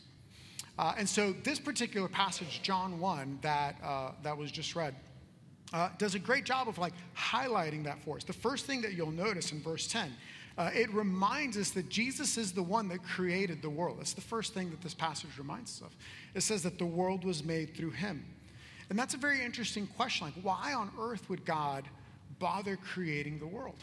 Uh, 0.79 0.95
and 0.99 1.09
so, 1.09 1.33
this 1.45 1.61
particular 1.61 2.09
passage, 2.09 2.61
John 2.63 2.99
1, 2.99 3.39
that, 3.43 3.77
uh, 3.85 4.11
that 4.23 4.37
was 4.37 4.51
just 4.51 4.75
read, 4.75 4.95
uh, 5.73 5.91
does 5.99 6.15
a 6.15 6.19
great 6.19 6.45
job 6.45 6.69
of 6.69 6.79
like 6.79 6.95
highlighting 7.17 7.85
that 7.85 8.03
for 8.03 8.17
us. 8.17 8.25
The 8.25 8.33
first 8.33 8.65
thing 8.65 8.81
that 8.83 8.95
you'll 8.95 9.13
notice 9.13 9.53
in 9.53 9.61
verse 9.61 9.87
10 9.87 10.11
uh, 10.57 10.71
it 10.73 10.93
reminds 10.93 11.57
us 11.57 11.71
that 11.71 11.89
Jesus 11.89 12.39
is 12.39 12.53
the 12.53 12.63
one 12.63 12.89
that 12.89 13.03
created 13.03 13.61
the 13.61 13.71
world. 13.71 13.99
That's 13.99 14.13
the 14.13 14.21
first 14.21 14.55
thing 14.55 14.71
that 14.71 14.81
this 14.81 14.95
passage 14.95 15.37
reminds 15.37 15.81
us 15.81 15.89
of. 15.89 15.97
It 16.35 16.43
says 16.43 16.63
that 16.63 16.79
the 16.79 16.87
world 16.87 17.25
was 17.25 17.43
made 17.43 17.77
through 17.77 17.91
him. 17.91 18.25
And 18.89 18.99
that's 18.99 19.15
a 19.15 19.19
very 19.19 19.43
interesting 19.43 19.87
question. 19.87 20.27
Like, 20.27 20.45
why 20.45 20.75
on 20.75 20.91
earth 21.01 21.29
would 21.29 21.45
God 21.45 21.85
bother 22.39 22.77
creating 22.77 23.39
the 23.39 23.47
world? 23.47 23.83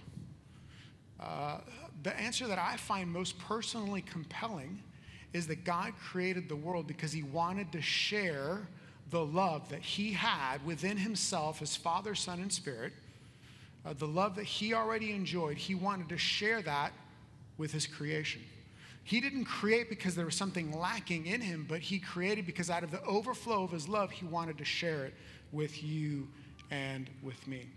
Uh, 1.19 1.57
the 2.03 2.17
answer 2.17 2.47
that 2.47 2.59
I 2.59 2.77
find 2.77 3.09
most 3.09 3.37
personally 3.37 4.01
compelling 4.01 4.81
is 5.33 5.47
that 5.47 5.63
God 5.63 5.93
created 6.01 6.49
the 6.49 6.55
world 6.55 6.87
because 6.87 7.11
he 7.11 7.23
wanted 7.23 7.71
to 7.73 7.81
share 7.81 8.67
the 9.09 9.23
love 9.23 9.69
that 9.69 9.81
he 9.81 10.13
had 10.13 10.65
within 10.65 10.97
himself 10.97 11.61
as 11.61 11.75
Father, 11.75 12.15
Son, 12.15 12.39
and 12.39 12.51
Spirit 12.51 12.93
uh, 13.85 13.93
the 13.93 14.07
love 14.07 14.35
that 14.35 14.45
he 14.45 14.73
already 14.73 15.11
enjoyed, 15.11 15.57
he 15.57 15.75
wanted 15.75 16.09
to 16.09 16.17
share 16.17 16.61
that 16.61 16.93
with 17.57 17.71
his 17.71 17.87
creation. 17.87 18.41
He 19.03 19.19
didn't 19.19 19.45
create 19.45 19.89
because 19.89 20.15
there 20.15 20.25
was 20.25 20.35
something 20.35 20.77
lacking 20.77 21.25
in 21.25 21.41
him, 21.41 21.65
but 21.67 21.79
he 21.79 21.99
created 21.99 22.45
because 22.45 22.69
out 22.69 22.83
of 22.83 22.91
the 22.91 23.03
overflow 23.03 23.63
of 23.63 23.71
his 23.71 23.87
love, 23.87 24.11
he 24.11 24.25
wanted 24.25 24.57
to 24.59 24.65
share 24.65 25.05
it 25.05 25.13
with 25.51 25.83
you 25.83 26.27
and 26.69 27.09
with 27.23 27.47
me. 27.47 27.67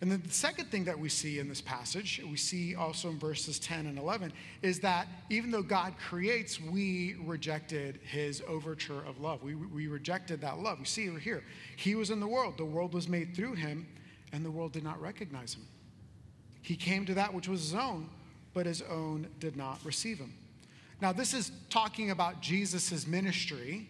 And 0.00 0.10
then 0.10 0.20
the 0.26 0.32
second 0.32 0.66
thing 0.66 0.84
that 0.84 0.98
we 0.98 1.08
see 1.08 1.38
in 1.38 1.48
this 1.48 1.60
passage, 1.60 2.20
we 2.28 2.36
see 2.36 2.74
also 2.74 3.08
in 3.10 3.20
verses 3.20 3.60
10 3.60 3.86
and 3.86 3.98
11, 3.98 4.32
is 4.60 4.80
that 4.80 5.06
even 5.30 5.52
though 5.52 5.62
God 5.62 5.94
creates, 5.96 6.60
we 6.60 7.14
rejected 7.24 8.00
his 8.02 8.42
overture 8.48 9.04
of 9.06 9.20
love. 9.20 9.44
We, 9.44 9.54
we 9.54 9.86
rejected 9.86 10.40
that 10.40 10.58
love. 10.58 10.80
We 10.80 10.86
see 10.86 11.08
here. 11.20 11.44
He 11.76 11.94
was 11.94 12.10
in 12.10 12.18
the 12.18 12.26
world, 12.26 12.56
the 12.56 12.64
world 12.64 12.94
was 12.94 13.08
made 13.08 13.36
through 13.36 13.54
him, 13.54 13.86
and 14.32 14.44
the 14.44 14.50
world 14.50 14.72
did 14.72 14.82
not 14.82 15.00
recognize 15.00 15.54
him. 15.54 15.66
He 16.62 16.76
came 16.76 17.04
to 17.06 17.14
that 17.14 17.34
which 17.34 17.48
was 17.48 17.60
his 17.60 17.74
own, 17.74 18.08
but 18.54 18.66
his 18.66 18.82
own 18.82 19.26
did 19.40 19.56
not 19.56 19.78
receive 19.84 20.18
him. 20.18 20.32
Now, 21.00 21.12
this 21.12 21.34
is 21.34 21.50
talking 21.68 22.10
about 22.10 22.40
Jesus' 22.40 23.06
ministry, 23.06 23.88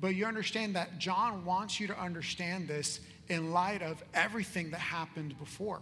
but 0.00 0.14
you 0.14 0.26
understand 0.26 0.76
that 0.76 0.98
John 0.98 1.44
wants 1.44 1.80
you 1.80 1.86
to 1.86 1.98
understand 1.98 2.68
this 2.68 3.00
in 3.28 3.52
light 3.52 3.82
of 3.82 4.02
everything 4.12 4.70
that 4.70 4.80
happened 4.80 5.38
before. 5.38 5.80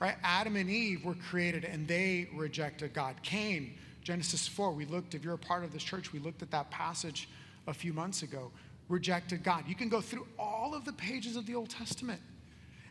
Right? 0.00 0.16
Adam 0.22 0.56
and 0.56 0.70
Eve 0.70 1.04
were 1.04 1.14
created 1.14 1.64
and 1.64 1.88
they 1.88 2.28
rejected 2.34 2.92
God. 2.92 3.16
Cain, 3.22 3.74
Genesis 4.02 4.46
4, 4.46 4.72
we 4.72 4.84
looked, 4.84 5.14
if 5.14 5.24
you're 5.24 5.34
a 5.34 5.38
part 5.38 5.64
of 5.64 5.72
this 5.72 5.82
church, 5.82 6.12
we 6.12 6.18
looked 6.18 6.42
at 6.42 6.50
that 6.50 6.70
passage 6.70 7.28
a 7.66 7.74
few 7.74 7.92
months 7.92 8.22
ago, 8.22 8.52
rejected 8.88 9.42
God. 9.42 9.64
You 9.66 9.74
can 9.74 9.88
go 9.88 10.00
through 10.00 10.26
all 10.38 10.74
of 10.74 10.84
the 10.84 10.92
pages 10.92 11.36
of 11.36 11.46
the 11.46 11.54
Old 11.54 11.70
Testament 11.70 12.20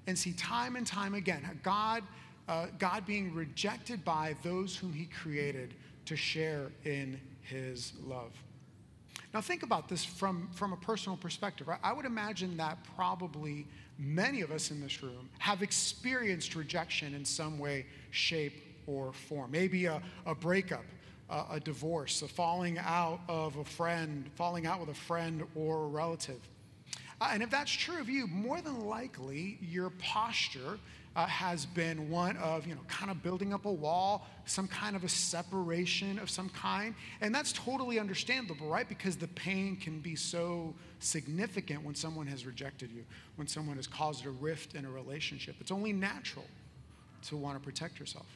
and 0.08 0.18
see 0.18 0.34
time 0.34 0.76
and 0.76 0.86
time 0.86 1.13
again 1.13 1.60
God, 1.63 2.04
uh, 2.48 2.68
God 2.80 3.06
being 3.06 3.34
rejected 3.34 4.04
by 4.04 4.36
those 4.44 4.76
whom 4.76 4.94
He 4.94 5.06
created 5.06 5.74
to 6.06 6.16
share 6.16 6.72
in 6.84 7.20
His 7.42 7.94
love. 8.06 8.32
Now, 9.34 9.42
think 9.42 9.63
about 9.63 9.89
this 9.89 10.06
from, 10.06 10.48
from 10.54 10.74
a 10.74 10.78
personal 10.78 11.18
perspective. 11.18 11.68
Right? 11.68 11.80
I 11.84 11.92
would 11.92 12.06
imagine 12.06 12.56
that 12.58 12.78
probably 12.96 13.66
many 13.98 14.42
of 14.42 14.52
us 14.52 14.70
in 14.70 14.80
this 14.80 15.02
room 15.02 15.30
have 15.39 15.62
experienced 15.63 16.56
rejection 16.56 17.16
in 17.16 17.26
some 17.26 17.58
way, 17.58 17.86
shape, 18.12 18.54
or 18.86 19.13
form. 19.13 19.50
Maybe 19.52 19.86
a, 19.86 20.02
a 20.26 20.36
breakup, 20.36 20.86
a, 21.30 21.46
a 21.52 21.60
divorce, 21.60 22.22
a 22.22 22.28
falling 22.28 22.78
out 22.78 23.22
of 23.28 23.58
a 23.58 23.66
friend, 23.66 24.30
falling 24.36 24.68
out 24.68 24.80
with 24.80 24.89
a 24.89 25.00
friend 25.00 25.44
or 25.56 25.86
a 25.86 25.88
relative. 25.88 26.39
Uh, 27.23 27.29
and 27.31 27.41
if 27.41 27.49
that's 27.49 27.71
true 27.71 28.01
of 28.01 28.09
you, 28.09 28.27
more 28.27 28.59
than 28.59 28.86
likely 28.86 29.57
your 29.62 29.91
posture 29.91 30.77
uh, 31.15 31.25
has 31.25 31.65
been 31.65 32.09
one 32.09 32.36
of, 32.36 32.67
you 32.67 32.75
know, 32.75 32.81
kind 32.89 33.09
of 33.09 33.23
building 33.23 33.53
up 33.53 33.65
a 33.65 33.71
wall, 33.71 34.27
some 34.43 34.67
kind 34.67 34.93
of 34.93 35.05
a 35.05 35.09
separation 35.09 36.19
of 36.19 36.29
some 36.29 36.49
kind. 36.49 36.93
And 37.21 37.33
that's 37.33 37.53
totally 37.53 37.97
understandable, 37.97 38.67
right? 38.67 38.89
Because 38.89 39.15
the 39.15 39.29
pain 39.29 39.77
can 39.77 40.01
be 40.01 40.17
so 40.17 40.75
significant 40.99 41.81
when 41.86 41.95
someone 41.95 42.27
has 42.27 42.45
rejected 42.45 42.91
you, 42.91 43.05
when 43.38 43.47
someone 43.47 43.77
has 43.77 43.88
caused 43.88 44.25
a 44.25 44.31
rift 44.31 44.75
in 44.75 44.83
a 44.83 44.89
relationship. 44.89 45.55
It's 45.62 45.71
only 45.71 45.93
natural 45.93 46.45
to 47.27 47.38
want 47.38 47.55
to 47.55 47.63
protect 47.63 48.01
yourself. 48.01 48.27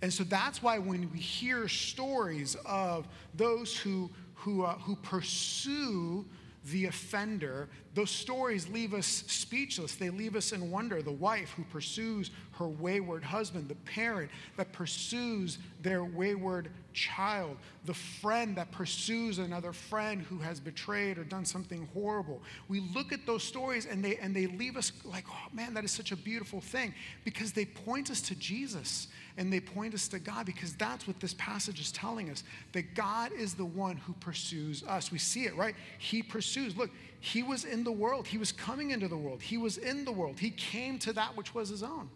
And 0.00 0.12
so 0.12 0.22
that's 0.22 0.62
why 0.62 0.78
when 0.78 1.10
we 1.12 1.18
hear 1.18 1.66
stories 1.66 2.56
of 2.66 3.08
those 3.34 3.76
who, 3.76 4.10
who, 4.34 4.62
uh, 4.62 4.74
who 4.78 4.94
pursue 4.94 6.24
the 6.70 6.86
offender, 6.86 7.68
those 7.94 8.10
stories 8.10 8.68
leave 8.68 8.94
us 8.94 9.06
speechless. 9.06 9.94
They 9.94 10.10
leave 10.10 10.36
us 10.36 10.52
in 10.52 10.70
wonder. 10.70 11.02
The 11.02 11.12
wife 11.12 11.50
who 11.50 11.64
pursues 11.64 12.30
her 12.52 12.68
wayward 12.68 13.22
husband, 13.22 13.68
the 13.68 13.76
parent 13.76 14.30
that 14.56 14.72
pursues 14.72 15.58
their 15.82 16.04
wayward 16.04 16.70
child, 16.96 17.58
the 17.84 17.94
friend 17.94 18.56
that 18.56 18.72
pursues 18.72 19.38
another 19.38 19.72
friend 19.72 20.22
who 20.22 20.38
has 20.38 20.58
betrayed 20.58 21.18
or 21.18 21.24
done 21.24 21.44
something 21.44 21.86
horrible. 21.92 22.42
We 22.68 22.80
look 22.80 23.12
at 23.12 23.26
those 23.26 23.44
stories 23.44 23.86
and 23.86 24.02
they, 24.02 24.16
and 24.16 24.34
they 24.34 24.46
leave 24.46 24.76
us 24.76 24.90
like, 25.04 25.26
oh 25.30 25.48
man, 25.52 25.74
that 25.74 25.84
is 25.84 25.92
such 25.92 26.10
a 26.10 26.16
beautiful 26.16 26.60
thing 26.60 26.94
because 27.24 27.52
they 27.52 27.66
point 27.66 28.10
us 28.10 28.20
to 28.22 28.34
Jesus 28.34 29.08
and 29.36 29.52
they 29.52 29.60
point 29.60 29.92
us 29.92 30.08
to 30.08 30.18
God 30.18 30.46
because 30.46 30.74
that's 30.74 31.06
what 31.06 31.20
this 31.20 31.34
passage 31.34 31.78
is 31.78 31.92
telling 31.92 32.30
us 32.30 32.42
that 32.72 32.94
God 32.94 33.30
is 33.30 33.54
the 33.54 33.66
one 33.66 33.98
who 33.98 34.14
pursues 34.14 34.82
us. 34.82 35.12
We 35.12 35.18
see 35.18 35.44
it, 35.44 35.54
right? 35.54 35.74
He 35.98 36.22
pursues. 36.22 36.76
Look, 36.76 36.90
he 37.20 37.42
was 37.42 37.64
in 37.64 37.84
the 37.84 37.92
world, 37.92 38.26
he 38.26 38.38
was 38.38 38.52
coming 38.52 38.90
into 38.90 39.06
the 39.06 39.16
world, 39.16 39.42
he 39.42 39.58
was 39.58 39.76
in 39.76 40.04
the 40.04 40.12
world, 40.12 40.38
he 40.38 40.50
came 40.50 40.98
to 41.00 41.12
that 41.12 41.36
which 41.36 41.54
was 41.54 41.68
his 41.68 41.82
own. 41.82 42.08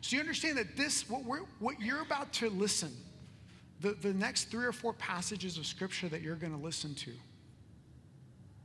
So 0.00 0.16
you 0.16 0.20
understand 0.20 0.58
that 0.58 0.76
this, 0.76 1.08
what, 1.08 1.24
we're, 1.24 1.44
what 1.60 1.80
you're 1.80 2.02
about 2.02 2.32
to 2.34 2.50
listen, 2.50 2.92
the, 3.84 3.92
the 3.92 4.14
next 4.14 4.44
three 4.44 4.64
or 4.64 4.72
four 4.72 4.94
passages 4.94 5.58
of 5.58 5.66
scripture 5.66 6.08
that 6.08 6.22
you're 6.22 6.36
going 6.36 6.56
to 6.56 6.62
listen 6.64 6.94
to, 6.94 7.12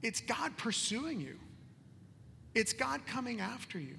it's 0.01 0.21
God 0.21 0.55
pursuing 0.55 1.19
you. 1.19 1.35
It's 2.55 2.71
God 2.71 3.05
coming 3.05 3.41
after 3.41 3.77
you. 3.79 3.95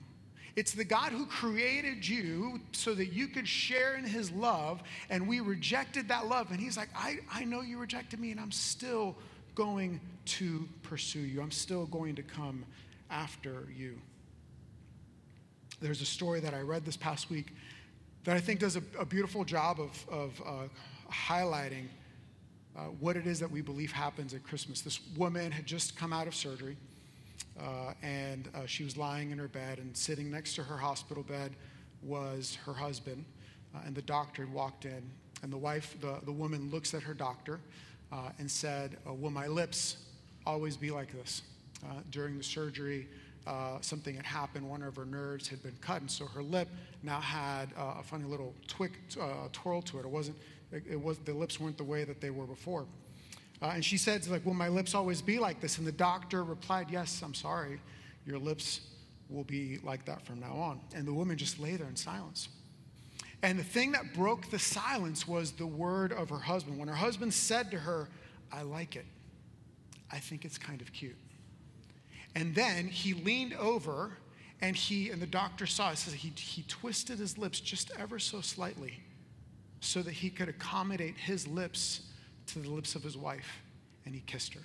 It's 0.57 0.73
the 0.73 0.85
God 0.85 1.13
who 1.13 1.27
created 1.27 2.09
you 2.09 2.61
so 2.73 2.95
that 2.95 3.13
you 3.13 3.29
could 3.29 3.47
share 3.47 3.97
in 3.97 4.05
his 4.05 4.33
love, 4.33 4.83
and 5.11 5.29
we 5.29 5.41
rejected 5.41 6.09
that 6.09 6.27
love. 6.27 6.51
And 6.51 6.59
he's 6.59 6.79
like, 6.79 6.89
I, 6.97 7.19
I 7.31 7.45
know 7.45 7.61
you 7.61 7.79
rejected 7.79 8.19
me, 8.19 8.31
and 8.31 8.41
I'm 8.41 8.51
still 8.51 9.15
going 9.55 10.01
to 10.25 10.67
pursue 10.83 11.21
you. 11.21 11.43
I'm 11.43 11.51
still 11.51 11.85
going 11.87 12.17
to 12.17 12.23
come 12.23 12.65
after 13.11 13.67
you. 13.77 13.99
There's 15.83 16.01
a 16.01 16.07
story 16.07 16.41
that 16.41 16.55
I 16.55 16.61
read 16.61 16.87
this 16.87 16.97
past 16.97 17.29
week 17.29 17.53
that 18.25 18.37
I 18.37 18.41
think 18.41 18.61
does 18.61 18.77
a, 18.77 18.83
a 18.99 19.05
beautiful 19.05 19.45
job 19.45 19.81
of, 19.81 20.07
of 20.11 20.43
uh, 20.45 20.69
highlighting 21.11 21.87
uh, 22.77 22.83
what 23.01 23.17
it 23.17 23.27
is 23.27 23.41
that 23.41 23.51
we 23.51 23.61
believe 23.61 23.93
happens 23.93 24.33
at 24.33 24.43
Christmas. 24.43 24.81
This 24.81 25.01
woman 25.17 25.51
had 25.51 25.67
just 25.67 25.97
come 25.97 26.13
out 26.13 26.27
of 26.27 26.35
surgery. 26.35 26.77
Uh, 27.61 27.93
and 28.03 28.49
uh, 28.55 28.65
she 28.67 28.85
was 28.85 28.97
lying 28.97 29.31
in 29.31 29.39
her 29.39 29.49
bed, 29.49 29.79
and 29.79 29.95
sitting 29.97 30.31
next 30.31 30.55
to 30.55 30.63
her 30.63 30.77
hospital 30.77 31.23
bed 31.23 31.53
was 32.03 32.57
her 32.65 32.73
husband. 32.73 33.25
Uh, 33.75 33.81
and 33.85 33.95
the 33.95 34.03
doctor 34.03 34.45
had 34.45 34.55
walked 34.55 34.85
in, 34.85 35.03
and 35.43 35.53
the 35.53 35.59
wife, 35.59 35.97
the, 36.01 36.19
the 36.25 36.33
woman, 36.33 36.71
looks 36.71 36.95
at 36.95 37.03
her 37.03 37.15
doctor 37.15 37.61
uh, 38.13 38.31
and 38.39 38.51
said, 38.51 38.97
uh, 39.07 39.13
Will 39.13 39.31
my 39.31 39.47
lips 39.47 39.99
always 40.47 40.77
be 40.77 40.91
like 40.91 41.13
this? 41.13 41.43
During 42.11 42.37
the 42.37 42.45
surgery, 42.45 43.09
something 43.81 44.15
had 44.15 44.27
happened. 44.27 44.69
One 44.69 44.83
of 44.83 44.97
her 44.97 45.07
nerves 45.07 45.49
had 45.49 45.63
been 45.63 45.77
cut, 45.81 46.03
and 46.03 46.11
so 46.11 46.27
her 46.27 46.43
lip 46.43 46.69
now 47.03 47.21
had 47.21 47.71
a 47.75 48.03
funny 48.03 48.25
little 48.25 48.55
twick, 48.69 48.93
twirl 49.53 49.81
to 49.83 49.99
it. 49.99 50.05
It 50.05 50.11
wasn't. 50.11 50.37
It, 50.73 50.85
it 50.91 51.03
was 51.03 51.19
the 51.19 51.35
lips 51.35 51.59
weren't 51.59 51.77
the 51.77 51.85
way 51.85 52.05
that 52.05 52.21
they 52.21 52.31
were 52.31 52.47
before. 52.47 52.87
Uh, 53.63 53.73
and 53.75 53.85
she 53.85 53.99
said, 53.99 54.27
like, 54.29 54.45
will 54.47 54.55
my 54.55 54.69
lips 54.69 54.95
always 54.95 55.21
be 55.21 55.39
like 55.39 55.61
this? 55.61 55.79
And 55.79 55.87
the 55.87 55.93
doctor 55.93 56.45
replied, 56.45 56.87
yes, 56.91 57.21
I'm 57.23 57.35
sorry. 57.35 57.81
Your 58.25 58.39
lips 58.39 58.81
will 59.29 59.45
be 59.45 59.79
like 59.83 60.05
that 60.07 60.25
from 60.25 60.41
now 60.41 60.55
on. 60.55 60.81
And 60.95 61.07
the 61.07 61.13
woman 61.13 61.37
just 61.37 61.61
lay 61.61 61.77
there 61.77 61.87
in 61.87 61.97
silence. 61.97 62.49
And 63.43 63.59
the 63.59 63.65
thing 63.65 63.93
that 63.93 64.15
broke 64.15 64.51
the 64.51 64.59
silence 64.59 65.27
was 65.27 65.53
the 65.53 65.67
word 65.67 66.13
of 66.13 66.31
her 66.31 66.39
husband. 66.39 66.79
When 66.79 66.89
her 66.89 66.95
husband 66.95 67.35
said 67.35 67.71
to 67.71 67.79
her, 67.79 68.09
I 68.53 68.63
like 68.63 68.97
it. 68.97 69.07
I 70.11 70.19
think 70.19 70.45
it's 70.45 70.59
kind 70.59 70.81
of 70.81 70.93
cute. 70.93 71.17
And 72.35 72.55
then 72.55 72.87
he 72.87 73.15
leaned 73.15 73.55
over 73.55 74.13
and 74.61 74.77
he, 74.77 75.11
and 75.11 75.21
the 75.21 75.27
doctor 75.27 75.67
saw 75.67 75.91
it, 75.91 75.99
says 75.99 76.15
he, 76.15 76.33
he 76.37 76.63
twisted 76.63 77.19
his 77.19 77.39
lips 77.39 77.61
just 77.61 77.91
ever 77.99 78.19
so 78.19 78.41
slightly 78.41 79.01
so 79.81 80.03
that 80.03 80.13
he 80.13 80.31
could 80.31 80.49
accommodate 80.49 81.17
his 81.17 81.47
lips 81.47 82.03
to 82.47 82.59
the 82.59 82.69
lips 82.69 82.95
of 82.95 83.03
his 83.03 83.17
wife 83.17 83.63
and 84.05 84.15
he 84.15 84.21
kissed 84.27 84.55
her. 84.55 84.61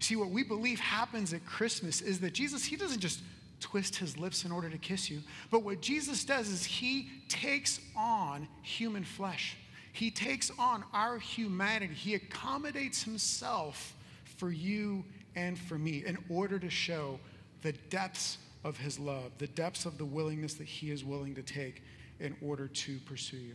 See, 0.00 0.16
what 0.16 0.30
we 0.30 0.42
believe 0.42 0.78
happens 0.80 1.32
at 1.32 1.44
Christmas 1.44 2.00
is 2.00 2.20
that 2.20 2.32
Jesus, 2.32 2.64
he 2.64 2.76
doesn't 2.76 3.00
just 3.00 3.20
twist 3.60 3.96
his 3.96 4.16
lips 4.16 4.44
in 4.44 4.52
order 4.52 4.70
to 4.70 4.78
kiss 4.78 5.10
you, 5.10 5.20
but 5.50 5.64
what 5.64 5.80
Jesus 5.80 6.24
does 6.24 6.48
is 6.48 6.64
he 6.64 7.10
takes 7.28 7.80
on 7.96 8.46
human 8.62 9.04
flesh. 9.04 9.56
He 9.92 10.10
takes 10.12 10.52
on 10.58 10.84
our 10.92 11.18
humanity. 11.18 11.92
He 11.92 12.14
accommodates 12.14 13.02
himself 13.02 13.96
for 14.36 14.50
you 14.52 15.04
and 15.34 15.58
for 15.58 15.76
me 15.76 16.04
in 16.06 16.16
order 16.30 16.58
to 16.60 16.70
show 16.70 17.18
the 17.62 17.72
depths 17.90 18.38
of 18.62 18.76
his 18.76 19.00
love, 19.00 19.32
the 19.38 19.48
depths 19.48 19.86
of 19.86 19.98
the 19.98 20.04
willingness 20.04 20.54
that 20.54 20.68
he 20.68 20.92
is 20.92 21.04
willing 21.04 21.34
to 21.34 21.42
take 21.42 21.82
in 22.20 22.36
order 22.42 22.68
to 22.68 22.98
pursue 23.00 23.36
you. 23.36 23.54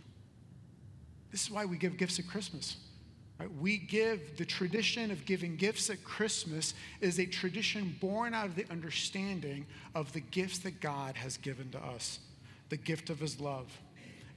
This 1.32 1.44
is 1.44 1.52
why 1.52 1.66
we 1.66 1.78
give 1.78 1.98
gifts 1.98 2.20
at 2.20 2.28
Christmas. 2.28 2.78
Right? 3.40 3.52
We 3.60 3.78
give 3.78 4.38
the 4.38 4.46
tradition 4.46 5.12
of 5.12 5.26
giving 5.26 5.56
gifts 5.56 5.90
at 5.90 6.04
Christmas 6.04 6.74
is 7.02 7.20
a 7.20 7.26
tradition 7.26 7.96
born 8.00 8.34
out 8.34 8.46
of 8.46 8.56
the 8.56 8.70
understanding 8.70 9.66
of 9.96 10.14
the 10.14 10.20
gifts 10.20 10.60
that 10.60 10.80
God 10.80 11.16
has 11.16 11.38
given 11.38 11.72
to 11.72 11.80
us 11.80 12.20
the 12.70 12.78
gift 12.78 13.10
of 13.10 13.20
His 13.20 13.40
love, 13.40 13.72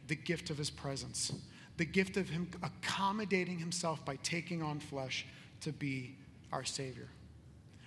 the 0.09 0.17
gift 0.17 0.51
of 0.51 0.59
His 0.59 0.71
presence, 0.71 1.33
the 1.77 1.85
gift 1.85 2.17
of 2.17 2.29
Him 2.29 2.51
accommodating 2.63 3.59
Himself 3.59 4.05
by 4.05 4.17
taking 4.17 4.63
on 4.63 4.81
flesh 4.81 5.27
to 5.61 5.73
be 5.73 6.17
our 6.53 6.65
Savior. 6.65 7.09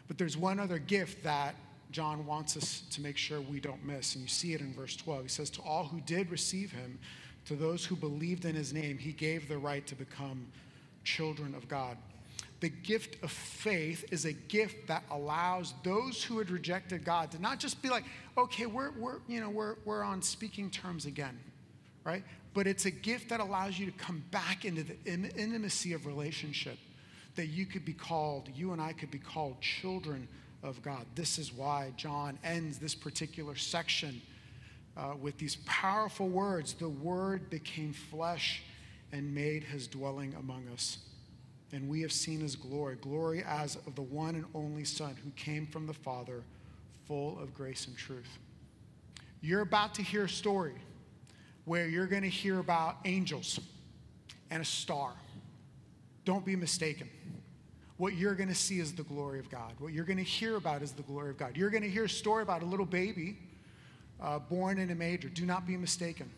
But 0.08 0.17
there's 0.17 0.38
one 0.38 0.60
other 0.60 0.80
gift 0.80 1.23
that 1.23 1.56
John 1.91 2.25
wants 2.25 2.56
us 2.56 2.84
to 2.91 3.02
make 3.02 3.17
sure 3.17 3.41
we 3.41 3.60
don't 3.60 3.84
miss, 3.84 4.15
and 4.15 4.21
you 4.21 4.28
see 4.28 4.54
it 4.54 4.62
in 4.62 4.73
verse 4.73 4.95
12. 4.95 5.23
He 5.23 5.28
says, 5.30 5.49
To 5.52 5.62
all 5.62 5.86
who 5.86 6.02
did 6.02 6.30
receive 6.30 6.71
Him, 6.71 6.99
to 7.49 7.56
those 7.56 7.84
who 7.84 7.95
believed 7.95 8.45
in 8.45 8.54
his 8.54 8.73
name, 8.73 8.99
he 8.99 9.12
gave 9.12 9.47
the 9.47 9.58
right 9.58 9.86
to 9.88 9.95
become 9.95 10.45
children 11.04 11.56
of 11.56 11.67
God. 11.67 11.97
The 12.60 12.69
gift 12.69 13.23
of 13.23 13.32
faith 13.32 14.06
is 14.12 14.25
a 14.25 14.34
gift 14.34 14.88
that 14.88 15.04
allows 15.10 15.73
those 15.84 16.23
who 16.23 16.38
had 16.38 16.52
rejected 16.52 17.04
God 17.04 17.32
to 17.32 17.41
not 17.41 17.58
just 17.58 17.82
be 17.82 17.89
like, 17.89 18.04
okay, 18.38 18.67
we're, 18.67 18.91
we're, 18.91 19.15
you 19.28 19.41
know, 19.41 19.49
we're, 19.49 19.78
we're 19.84 20.04
on 20.04 20.21
speaking 20.21 20.69
terms 20.69 21.08
again, 21.08 21.39
right? 22.04 22.23
But 22.54 22.67
it's 22.67 22.86
a 22.86 22.91
gift 22.91 23.30
that 23.30 23.39
allows 23.39 23.80
you 23.80 23.88
to 23.88 23.93
come 23.93 24.23
back 24.30 24.63
into 24.63 24.84
the 24.84 24.95
intimacy 25.06 25.93
of 25.93 26.06
relationship, 26.06 26.78
that 27.36 27.47
you 27.47 27.65
could 27.65 27.84
be 27.84 27.93
called, 27.93 28.47
you 28.54 28.73
and 28.73 28.82
I 28.82 28.93
could 28.93 29.10
be 29.10 29.17
called 29.17 29.60
children 29.60 30.28
of 30.63 30.82
God. 30.82 31.06
This 31.15 31.38
is 31.38 31.54
why 31.54 31.93
John 31.95 32.38
ends 32.43 32.80
this 32.80 32.95
particular 32.95 33.56
section 33.56 34.22
uh, 34.98 35.13
with 35.19 35.38
these 35.38 35.58
powerful 35.65 36.28
words 36.28 36.74
The 36.74 36.89
Word 36.89 37.50
became 37.50 37.93
flesh 37.93 38.63
and 39.12 39.34
made 39.34 39.63
his 39.63 39.88
dwelling 39.88 40.36
among 40.36 40.67
us. 40.69 41.00
And 41.72 41.88
we 41.88 42.02
have 42.02 42.12
seen 42.12 42.41
his 42.41 42.56
glory, 42.56 42.95
glory 42.95 43.43
as 43.45 43.76
of 43.76 43.95
the 43.95 44.02
one 44.02 44.36
and 44.36 44.45
only 44.56 44.84
Son 44.84 45.15
who 45.24 45.30
came 45.32 45.67
from 45.67 45.86
the 45.86 45.93
Father, 45.93 46.43
full 47.06 47.39
of 47.39 47.54
grace 47.54 47.88
and 47.88 47.95
truth. 47.95 48.39
You're 49.41 49.62
about 49.62 49.93
to 49.95 50.02
hear 50.02 50.26
a 50.26 50.30
story 50.30 50.74
where 51.65 51.88
you're 51.88 52.08
going 52.08 52.24
to 52.24 52.30
hear 52.30 52.60
about 52.60 52.98
angels 53.06 53.60
and 54.50 54.62
a 54.62 54.65
star. 54.65 55.13
Don't 56.26 56.45
be 56.45 56.56
mistaken. 56.56 57.10
What 57.99 58.15
you're 58.15 58.33
going 58.33 58.47
to 58.47 58.55
see 58.55 58.79
is 58.79 58.93
the 58.93 59.03
glory 59.03 59.39
of 59.39 59.49
God. 59.49 59.73
What 59.77 59.91
you're 59.91 60.05
going 60.05 60.17
to 60.17 60.23
hear 60.23 60.55
about 60.55 60.81
is 60.81 60.93
the 60.93 61.03
glory 61.03 61.31
of 61.31 61.38
God. 61.38 61.57
You're 61.57 61.69
going 61.69 61.83
to 61.83 61.89
hear 61.89 62.05
a 62.05 62.09
story 62.09 62.41
about 62.41 62.63
a 62.63 62.65
little 62.65 62.85
baby 62.85 63.38
uh, 64.21 64.39
born 64.39 64.79
in 64.79 64.89
a 64.89 64.95
manger. 64.95 65.27
Do 65.27 65.45
not 65.45 65.67
be 65.67 65.75
mistaken. 65.75 66.29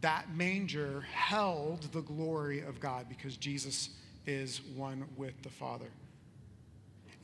That 0.00 0.32
manger 0.32 1.00
held 1.12 1.82
the 1.92 2.02
glory 2.02 2.60
of 2.60 2.78
God 2.78 3.06
because 3.08 3.36
Jesus 3.36 3.90
is 4.28 4.60
one 4.76 5.04
with 5.16 5.34
the 5.42 5.48
Father. 5.48 5.90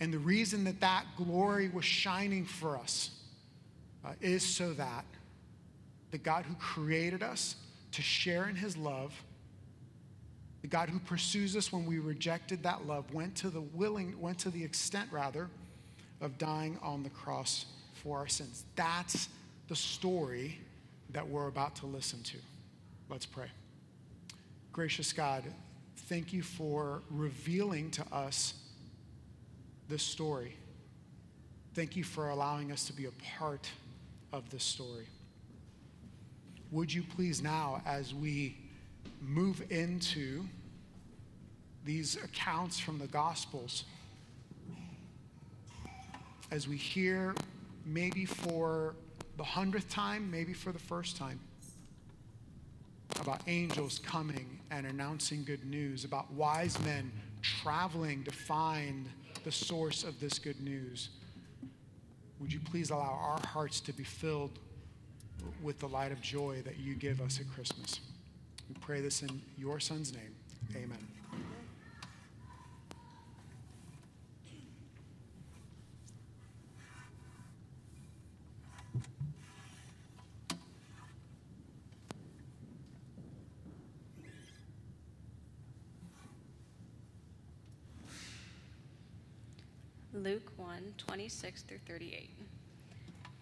And 0.01 0.13
the 0.13 0.19
reason 0.19 0.65
that 0.65 0.81
that 0.81 1.05
glory 1.17 1.69
was 1.69 1.85
shining 1.85 2.45
for 2.45 2.77
us 2.77 3.11
uh, 4.05 4.15
is 4.21 4.43
so 4.45 4.73
that 4.73 5.05
the 6.11 6.19
God 6.19 6.45
who 6.47 6.55
created 6.57 7.23
us 7.23 7.55
to 7.93 8.03
share 8.03 8.49
in 8.49 8.57
his 8.57 8.77
love, 8.77 9.13
the 10.63 10.69
God 10.69 10.91
who 10.91 10.99
pursues 10.99 11.57
us 11.57 11.73
when 11.73 11.87
we 11.87 11.99
rejected 11.99 12.63
that 12.63 12.87
love, 12.87 13.13
went 13.13 13.35
to 13.37 13.49
the 13.49 13.61
willing, 13.61 14.19
went 14.21 14.39
to 14.41 14.51
the 14.51 14.63
extent 14.63 15.09
rather, 15.11 15.49
of 16.21 16.37
dying 16.37 16.79
on 16.83 17.03
the 17.03 17.11
cross 17.11 17.65
for 17.95 18.19
our 18.19 18.29
sins. 18.29 18.65
That's 18.77 19.29
the 19.69 19.77
story 19.77 20.59
that 21.11 21.27
we're 21.27 21.49
about 21.49 21.77
to 21.77 21.87
listen 21.87 22.23
to. 22.25 22.37
Let's 23.09 23.27
pray. 23.27 23.49
Gracious 24.73 25.13
God, 25.13 25.45
thank 25.97 26.33
you 26.33 26.43
for 26.43 27.03
revealing 27.11 27.91
to 27.93 28.05
us 28.13 28.55
this 29.89 30.03
story. 30.03 30.55
Thank 31.75 31.97
you 31.97 32.05
for 32.05 32.29
allowing 32.29 32.71
us 32.71 32.87
to 32.87 32.93
be 32.93 33.07
a 33.07 33.13
part 33.39 33.69
of 34.33 34.49
this 34.51 34.63
story. 34.63 35.07
Would 36.71 36.93
you 36.93 37.03
please 37.03 37.43
now, 37.43 37.83
as 37.85 38.15
we 38.15 38.57
move 39.21 39.63
into 39.71 40.45
these 41.85 42.17
accounts 42.17 42.79
from 42.79 42.99
the 42.99 43.07
Gospels, 43.07 43.85
as 46.51 46.67
we 46.69 46.77
hear 46.77 47.35
maybe 47.85 48.25
for 48.25 48.95
the 49.37 49.45
hundredth 49.45 49.89
time, 49.89 50.31
maybe 50.31 50.53
for 50.53 50.73
the 50.73 50.79
first 50.79 51.17
time, 51.17 51.41
about 53.21 53.41
angels 53.47 53.99
coming 54.01 54.59
and 54.71 54.87
announcing 54.87 55.45
good 55.45 55.65
news, 55.65 56.05
about 56.05 56.31
wise 56.33 56.79
men 56.81 57.11
traveling 57.43 58.23
to 58.25 58.31
find 58.31 59.09
the 59.45 59.53
source 59.53 60.05
of 60.05 60.19
this 60.21 60.39
good 60.39 60.61
news. 60.61 61.11
Would 62.39 62.53
you 62.53 62.61
please 62.61 62.91
allow 62.91 63.19
our 63.23 63.41
hearts 63.47 63.81
to 63.81 63.93
be 63.93 64.05
filled 64.05 64.59
with 65.63 65.79
the 65.79 65.89
light 65.89 66.13
of 66.13 66.21
joy 66.21 66.63
that 66.65 66.79
you 66.79 66.95
give 66.95 67.21
us 67.21 67.41
at 67.41 67.51
Christmas? 67.55 68.01
We 68.71 68.77
pray 68.81 69.01
this 69.01 69.23
in 69.23 69.43
your 69.59 69.81
Son's 69.81 70.15
name. 70.15 70.33
Amen. 70.77 70.97
Luke 90.15 90.53
1 90.57 90.95
26 90.97 91.63
through 91.63 91.79
38. 91.89 92.31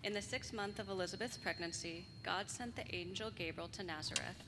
In 0.04 0.14
the 0.14 0.22
sixth 0.22 0.54
month 0.54 0.78
of 0.78 0.88
Elizabeth's 0.88 1.36
pregnancy, 1.36 2.06
God 2.22 2.48
sent 2.48 2.76
the 2.76 2.94
angel 2.94 3.30
Gabriel 3.30 3.68
to 3.68 3.82
Nazareth, 3.82 4.47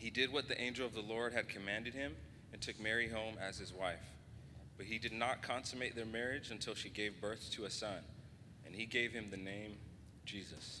he 0.00 0.08
did 0.08 0.32
what 0.32 0.48
the 0.48 0.58
angel 0.58 0.86
of 0.86 0.94
the 0.94 1.02
Lord 1.02 1.34
had 1.34 1.50
commanded 1.50 1.92
him 1.92 2.16
and 2.54 2.62
took 2.62 2.80
Mary 2.80 3.06
home 3.06 3.34
as 3.38 3.58
his 3.58 3.70
wife. 3.70 4.00
But 4.78 4.86
he 4.86 4.98
did 4.98 5.12
not 5.12 5.42
consummate 5.42 5.94
their 5.94 6.06
marriage 6.06 6.50
until 6.50 6.74
she 6.74 6.88
gave 6.88 7.20
birth 7.20 7.50
to 7.52 7.66
a 7.66 7.70
son 7.70 7.98
and 8.64 8.74
he 8.74 8.86
gave 8.86 9.12
him 9.12 9.28
the 9.30 9.36
name 9.36 9.76
Jesus. 10.24 10.80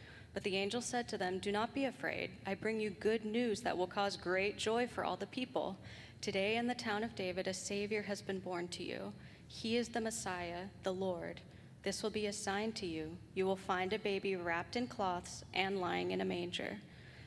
But 0.33 0.43
the 0.43 0.55
angel 0.55 0.81
said 0.81 1.07
to 1.09 1.17
them, 1.17 1.39
Do 1.39 1.51
not 1.51 1.73
be 1.73 1.85
afraid. 1.85 2.31
I 2.45 2.55
bring 2.55 2.79
you 2.79 2.89
good 2.89 3.25
news 3.25 3.61
that 3.61 3.77
will 3.77 3.87
cause 3.87 4.15
great 4.15 4.57
joy 4.57 4.87
for 4.87 5.03
all 5.03 5.17
the 5.17 5.27
people. 5.27 5.77
Today 6.21 6.55
in 6.55 6.67
the 6.67 6.75
town 6.75 7.03
of 7.03 7.15
David, 7.15 7.47
a 7.47 7.53
Savior 7.53 8.03
has 8.03 8.21
been 8.21 8.39
born 8.39 8.67
to 8.69 8.83
you. 8.83 9.11
He 9.47 9.75
is 9.75 9.89
the 9.89 9.99
Messiah, 9.99 10.65
the 10.83 10.93
Lord. 10.93 11.41
This 11.83 12.03
will 12.03 12.11
be 12.11 12.27
a 12.27 12.33
sign 12.33 12.71
to 12.73 12.85
you. 12.85 13.17
You 13.33 13.45
will 13.45 13.55
find 13.55 13.91
a 13.91 13.99
baby 13.99 14.35
wrapped 14.35 14.75
in 14.75 14.87
cloths 14.87 15.43
and 15.53 15.81
lying 15.81 16.11
in 16.11 16.21
a 16.21 16.25
manger. 16.25 16.77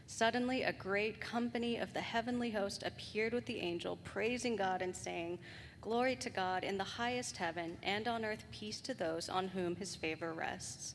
Suddenly, 0.06 0.62
a 0.62 0.72
great 0.72 1.20
company 1.20 1.76
of 1.76 1.92
the 1.92 2.00
heavenly 2.00 2.50
host 2.50 2.82
appeared 2.84 3.32
with 3.32 3.46
the 3.46 3.60
angel, 3.60 3.98
praising 4.04 4.54
God 4.54 4.80
and 4.80 4.94
saying, 4.94 5.38
Glory 5.80 6.16
to 6.16 6.30
God 6.30 6.62
in 6.64 6.78
the 6.78 6.84
highest 6.84 7.36
heaven, 7.36 7.76
and 7.82 8.06
on 8.06 8.24
earth 8.24 8.44
peace 8.50 8.80
to 8.82 8.94
those 8.94 9.28
on 9.28 9.48
whom 9.48 9.76
his 9.76 9.96
favor 9.96 10.32
rests. 10.32 10.94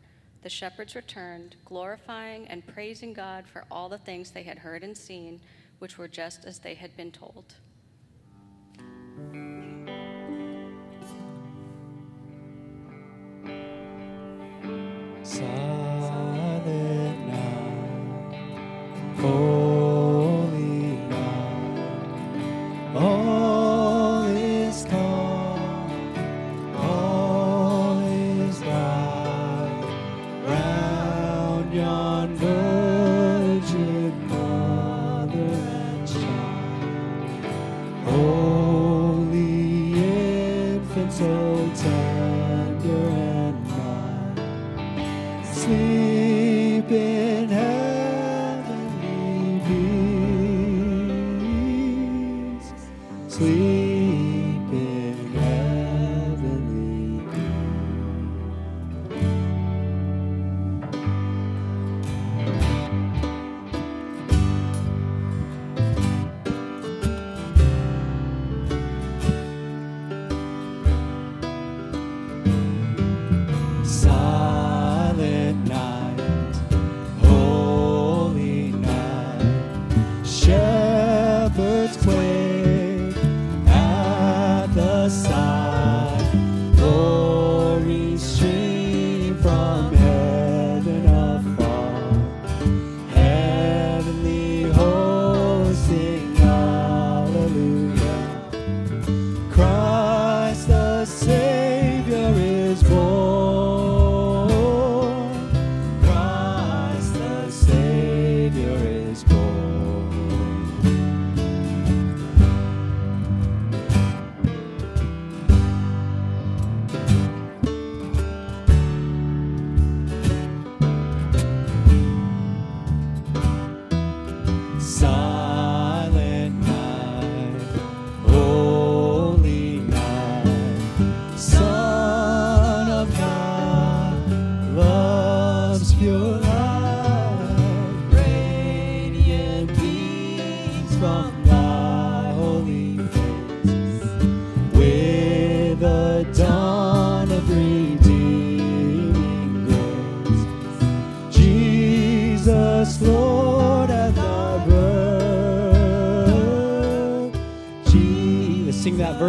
The 0.41 0.49
shepherds 0.49 0.95
returned, 0.95 1.55
glorifying 1.65 2.47
and 2.47 2.65
praising 2.65 3.13
God 3.13 3.45
for 3.47 3.65
all 3.69 3.89
the 3.89 3.99
things 3.99 4.31
they 4.31 4.43
had 4.43 4.57
heard 4.57 4.83
and 4.83 4.97
seen, 4.97 5.39
which 5.79 5.97
were 5.97 6.07
just 6.07 6.45
as 6.45 6.59
they 6.59 6.73
had 6.73 6.97
been 6.97 7.11
told. 7.11 7.55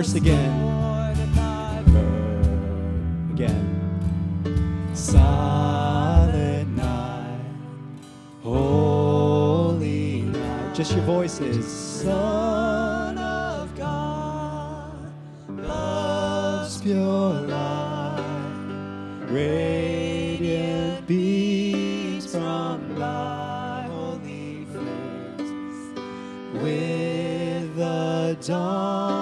Verse 0.03 0.14
again. 0.14 0.50
Again. 3.32 4.90
Silent 4.94 6.76
night, 6.76 7.38
holy 8.42 10.22
night. 10.22 10.74
Just 10.74 10.92
your 10.96 11.05
voices. 11.05 11.66
Son 12.03 13.16
of 13.16 13.76
God, 13.76 15.12
love's 15.48 16.82
pure 16.82 17.34
light, 17.55 18.24
radiant 19.28 21.07
beams 21.07 22.26
from 22.26 22.98
thy 22.98 23.84
holy 23.88 24.66
face, 24.72 25.42
with 26.61 27.76
the 27.76 28.36
dawn 28.44 29.22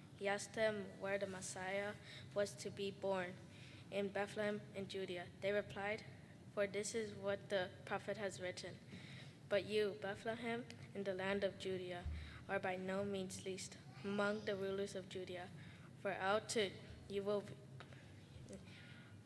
he 0.21 0.27
asked 0.27 0.53
them 0.53 0.85
where 0.99 1.17
the 1.17 1.25
Messiah 1.25 1.93
was 2.35 2.51
to 2.51 2.69
be 2.69 2.93
born. 3.01 3.33
In 3.91 4.07
Bethlehem 4.07 4.61
in 4.75 4.87
Judea. 4.87 5.23
They 5.41 5.51
replied, 5.51 6.03
For 6.53 6.67
this 6.67 6.93
is 6.93 7.09
what 7.19 7.39
the 7.49 7.69
prophet 7.85 8.17
has 8.17 8.39
written. 8.39 8.69
But 9.49 9.65
you, 9.65 9.93
Bethlehem, 9.99 10.63
in 10.93 11.03
the 11.03 11.15
land 11.15 11.43
of 11.43 11.57
Judea, 11.57 12.01
are 12.47 12.59
by 12.59 12.77
no 12.77 13.03
means 13.03 13.41
least 13.47 13.77
among 14.05 14.41
the 14.45 14.55
rulers 14.55 14.93
of 14.93 15.09
Judea. 15.09 15.45
For 16.03 16.15
out 16.23 16.47
to 16.49 16.69
you 17.09 17.23
will 17.23 17.43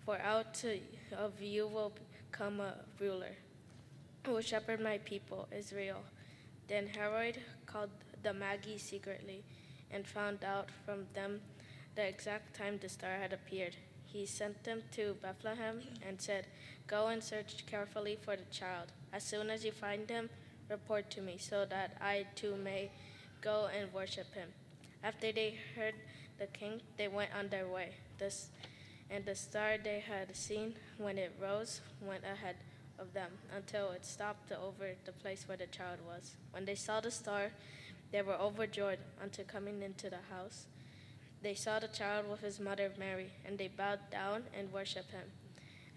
for 0.05 0.17
out 0.19 0.53
to, 0.53 0.79
of 1.17 1.41
you 1.41 1.67
will 1.67 1.91
come 2.31 2.61
a 2.61 2.75
ruler 3.01 3.35
who 4.25 4.33
will 4.33 4.41
shepherd 4.41 4.79
my 4.79 4.99
people, 4.99 5.47
Israel. 5.51 6.03
Then 6.69 6.87
Herod 6.87 7.39
called 7.65 7.89
the 8.23 8.33
Magi 8.33 8.77
secretly 8.77 9.43
and 9.91 10.07
found 10.07 10.43
out 10.43 10.69
from 10.85 11.07
them 11.13 11.41
the 11.95 12.07
exact 12.07 12.55
time 12.55 12.79
the 12.81 12.89
star 12.89 13.17
had 13.17 13.33
appeared. 13.33 13.75
He 14.05 14.25
sent 14.25 14.63
them 14.63 14.83
to 14.93 15.15
Bethlehem 15.21 15.81
and 16.07 16.21
said, 16.21 16.47
Go 16.87 17.07
and 17.07 17.23
search 17.23 17.65
carefully 17.65 18.17
for 18.21 18.35
the 18.35 18.45
child. 18.51 18.91
As 19.11 19.23
soon 19.23 19.49
as 19.49 19.65
you 19.65 19.71
find 19.71 20.09
him, 20.09 20.29
report 20.69 21.09
to 21.11 21.21
me, 21.21 21.37
so 21.37 21.65
that 21.65 21.97
I 22.01 22.25
too 22.35 22.55
may 22.55 22.91
go 23.41 23.67
and 23.77 23.93
worship 23.93 24.33
him. 24.33 24.49
After 25.03 25.31
they 25.31 25.57
heard 25.75 25.95
the 26.39 26.47
king, 26.47 26.81
they 26.97 27.07
went 27.07 27.31
on 27.37 27.49
their 27.49 27.67
way. 27.67 27.95
This, 28.17 28.49
and 29.09 29.25
the 29.25 29.35
star 29.35 29.77
they 29.83 29.99
had 29.99 30.35
seen 30.35 30.75
when 30.97 31.17
it 31.17 31.33
rose 31.41 31.81
went 32.01 32.23
ahead 32.23 32.55
of 32.97 33.13
them 33.13 33.31
until 33.55 33.91
it 33.91 34.05
stopped 34.05 34.51
over 34.51 34.95
the 35.05 35.11
place 35.11 35.47
where 35.47 35.57
the 35.57 35.67
child 35.67 35.99
was. 36.07 36.35
When 36.51 36.65
they 36.65 36.75
saw 36.75 37.01
the 37.01 37.11
star, 37.11 37.51
they 38.15 38.21
were 38.21 38.39
overjoyed 38.39 38.99
unto 39.21 39.43
coming 39.43 39.81
into 39.81 40.09
the 40.09 40.23
house. 40.33 40.67
They 41.43 41.53
saw 41.53 41.79
the 41.79 41.89
child 41.89 42.29
with 42.29 42.39
his 42.39 42.61
mother 42.61 42.89
Mary, 42.97 43.29
and 43.45 43.57
they 43.57 43.67
bowed 43.67 43.99
down 44.09 44.43
and 44.57 44.71
worshipped 44.71 45.11
him. 45.11 45.27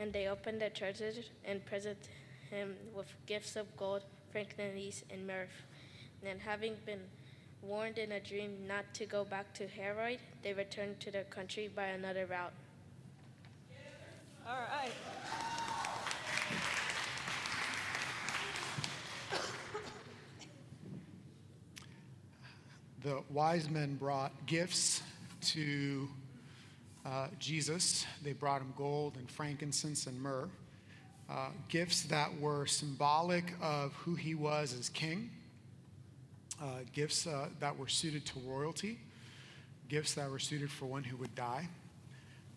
And 0.01 0.13
they 0.13 0.27
opened 0.27 0.61
their 0.61 0.69
treasures 0.69 1.31
and 1.45 1.65
presented 1.65 2.09
him 2.51 2.75
with 2.93 3.07
gifts 3.27 3.55
of 3.55 3.77
gold, 3.77 4.03
frankincense, 4.33 5.05
and 5.13 5.29
myrrh. 5.29 5.47
And 6.27 6.41
having 6.41 6.75
been 6.85 7.03
warned 7.63 7.99
in 7.99 8.11
a 8.11 8.19
dream 8.19 8.67
not 8.67 8.93
to 8.95 9.07
go 9.07 9.25
back 9.25 9.55
to 9.55 9.69
Herod, 9.69 10.19
they 10.43 10.55
returned 10.55 10.99
to 10.99 11.13
their 11.13 11.23
country 11.23 11.69
by 11.69 11.85
another 11.85 12.27
route. 12.27 12.53
All 14.45 14.67
right. 14.73 15.48
The 23.05 23.23
wise 23.31 23.71
men 23.71 23.95
brought 23.95 24.33
gifts 24.47 25.03
to 25.53 26.09
uh, 27.07 27.29
Jesus. 27.39 28.05
They 28.25 28.33
brought 28.33 28.61
him 28.61 28.75
gold 28.77 29.15
and 29.19 29.31
frankincense 29.31 30.09
and 30.09 30.21
myrrh, 30.21 30.49
uh, 31.31 31.51
gifts 31.69 32.03
that 32.03 32.41
were 32.41 32.67
symbolic 32.67 33.55
of 33.63 33.93
who 33.95 34.17
he 34.17 34.35
was 34.35 34.77
as 34.77 34.89
king, 34.89 35.31
uh, 36.61 36.81
gifts 36.93 37.29
uh, 37.29 37.51
that 37.61 37.79
were 37.79 37.87
suited 37.87 38.27
to 38.27 38.41
royalty, 38.41 38.99
gifts 39.89 40.15
that 40.15 40.29
were 40.29 40.41
suited 40.41 40.69
for 40.69 40.87
one 40.87 41.05
who 41.05 41.17
would 41.19 41.35
die. 41.37 41.69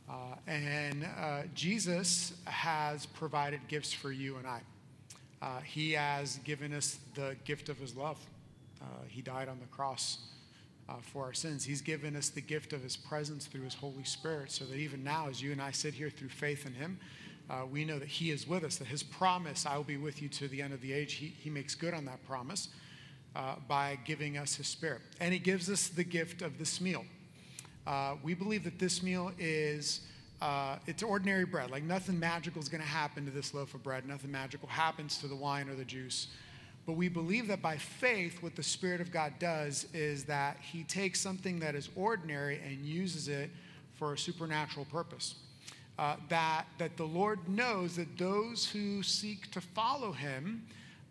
Uh, 0.09 0.13
and 0.47 1.07
uh, 1.19 1.43
Jesus 1.53 2.33
has 2.45 3.05
provided 3.05 3.59
gifts 3.67 3.93
for 3.93 4.11
you 4.11 4.37
and 4.37 4.47
I. 4.47 4.61
he 5.63 5.91
has 5.91 6.39
given 6.39 6.73
us 6.73 6.97
the 7.13 7.35
gift 7.45 7.69
of 7.69 7.77
his 7.77 7.95
love. 7.95 8.17
He 9.07 9.21
died 9.21 9.47
on 9.47 9.59
the 9.59 9.67
cross 9.67 10.17
uh, 10.91 10.95
for 11.01 11.25
our 11.25 11.33
sins. 11.33 11.63
He's 11.63 11.81
given 11.81 12.15
us 12.15 12.29
the 12.29 12.41
gift 12.41 12.73
of 12.73 12.81
His 12.81 12.97
presence 12.97 13.45
through 13.45 13.63
His 13.63 13.75
Holy 13.75 14.03
Spirit, 14.03 14.51
so 14.51 14.65
that 14.65 14.75
even 14.75 15.03
now, 15.03 15.27
as 15.29 15.41
you 15.41 15.51
and 15.51 15.61
I 15.61 15.71
sit 15.71 15.93
here 15.93 16.09
through 16.09 16.29
faith 16.29 16.65
in 16.65 16.73
Him, 16.73 16.99
uh, 17.49 17.65
we 17.69 17.85
know 17.85 17.99
that 17.99 18.07
He 18.07 18.31
is 18.31 18.47
with 18.47 18.63
us, 18.63 18.77
that 18.77 18.87
His 18.87 19.03
promise, 19.03 19.65
I 19.65 19.77
will 19.77 19.83
be 19.83 19.97
with 19.97 20.21
you 20.21 20.29
to 20.29 20.47
the 20.47 20.61
end 20.61 20.73
of 20.73 20.81
the 20.81 20.93
age, 20.93 21.13
He, 21.13 21.27
he 21.27 21.49
makes 21.49 21.75
good 21.75 21.93
on 21.93 22.05
that 22.05 22.25
promise 22.25 22.69
uh, 23.35 23.55
by 23.67 23.99
giving 24.05 24.37
us 24.37 24.55
His 24.55 24.67
Spirit. 24.67 25.01
And 25.19 25.33
He 25.33 25.39
gives 25.39 25.69
us 25.69 25.87
the 25.87 26.03
gift 26.03 26.41
of 26.41 26.57
this 26.57 26.81
meal. 26.81 27.05
Uh, 27.85 28.15
we 28.23 28.33
believe 28.33 28.63
that 28.63 28.79
this 28.79 29.01
meal 29.01 29.31
is. 29.39 30.01
Uh, 30.41 30.77
it's 30.87 31.03
ordinary 31.03 31.45
bread. 31.45 31.69
Like 31.69 31.83
nothing 31.83 32.17
magical 32.17 32.59
is 32.59 32.67
going 32.67 32.81
to 32.81 32.87
happen 32.87 33.25
to 33.25 33.31
this 33.31 33.53
loaf 33.53 33.75
of 33.75 33.83
bread. 33.83 34.07
Nothing 34.07 34.31
magical 34.31 34.67
happens 34.67 35.19
to 35.19 35.27
the 35.27 35.35
wine 35.35 35.69
or 35.69 35.75
the 35.75 35.85
juice. 35.85 36.29
But 36.85 36.93
we 36.93 37.09
believe 37.09 37.47
that 37.47 37.61
by 37.61 37.77
faith, 37.77 38.41
what 38.41 38.55
the 38.55 38.63
Spirit 38.63 39.01
of 39.01 39.11
God 39.11 39.33
does 39.39 39.87
is 39.93 40.25
that 40.25 40.57
He 40.59 40.83
takes 40.83 41.19
something 41.19 41.59
that 41.59 41.75
is 41.75 41.89
ordinary 41.95 42.59
and 42.65 42.85
uses 42.85 43.27
it 43.27 43.51
for 43.93 44.13
a 44.13 44.17
supernatural 44.17 44.85
purpose. 44.85 45.35
Uh, 45.99 46.15
that, 46.29 46.65
that 46.79 46.97
the 46.97 47.05
Lord 47.05 47.47
knows 47.47 47.95
that 47.97 48.17
those 48.17 48.67
who 48.67 49.03
seek 49.03 49.51
to 49.51 49.61
follow 49.61 50.11
Him 50.11 50.63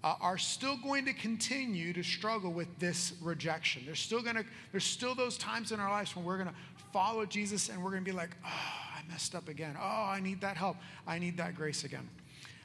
uh, 0.02 0.14
are 0.20 0.38
still 0.38 0.76
going 0.78 1.04
to 1.04 1.12
continue 1.12 1.92
to 1.92 2.02
struggle 2.02 2.52
with 2.52 2.78
this 2.78 3.12
rejection. 3.20 3.82
There's 3.84 4.00
still 4.00 4.22
to 4.22 4.44
there's 4.72 4.84
still 4.84 5.14
those 5.14 5.36
times 5.36 5.72
in 5.72 5.80
our 5.80 5.90
lives 5.90 6.16
when 6.16 6.24
we're 6.24 6.38
going 6.38 6.48
to 6.48 6.54
follow 6.92 7.26
Jesus 7.26 7.68
and 7.68 7.82
we're 7.82 7.90
going 7.90 8.04
to 8.04 8.10
be 8.10 8.16
like, 8.16 8.30
oh, 8.44 8.48
I 8.48 9.02
messed 9.10 9.34
up 9.34 9.48
again. 9.48 9.76
Oh, 9.78 10.04
I 10.08 10.20
need 10.20 10.40
that 10.40 10.56
help. 10.56 10.76
I 11.06 11.18
need 11.18 11.36
that 11.36 11.54
grace 11.54 11.84
again. 11.84 12.08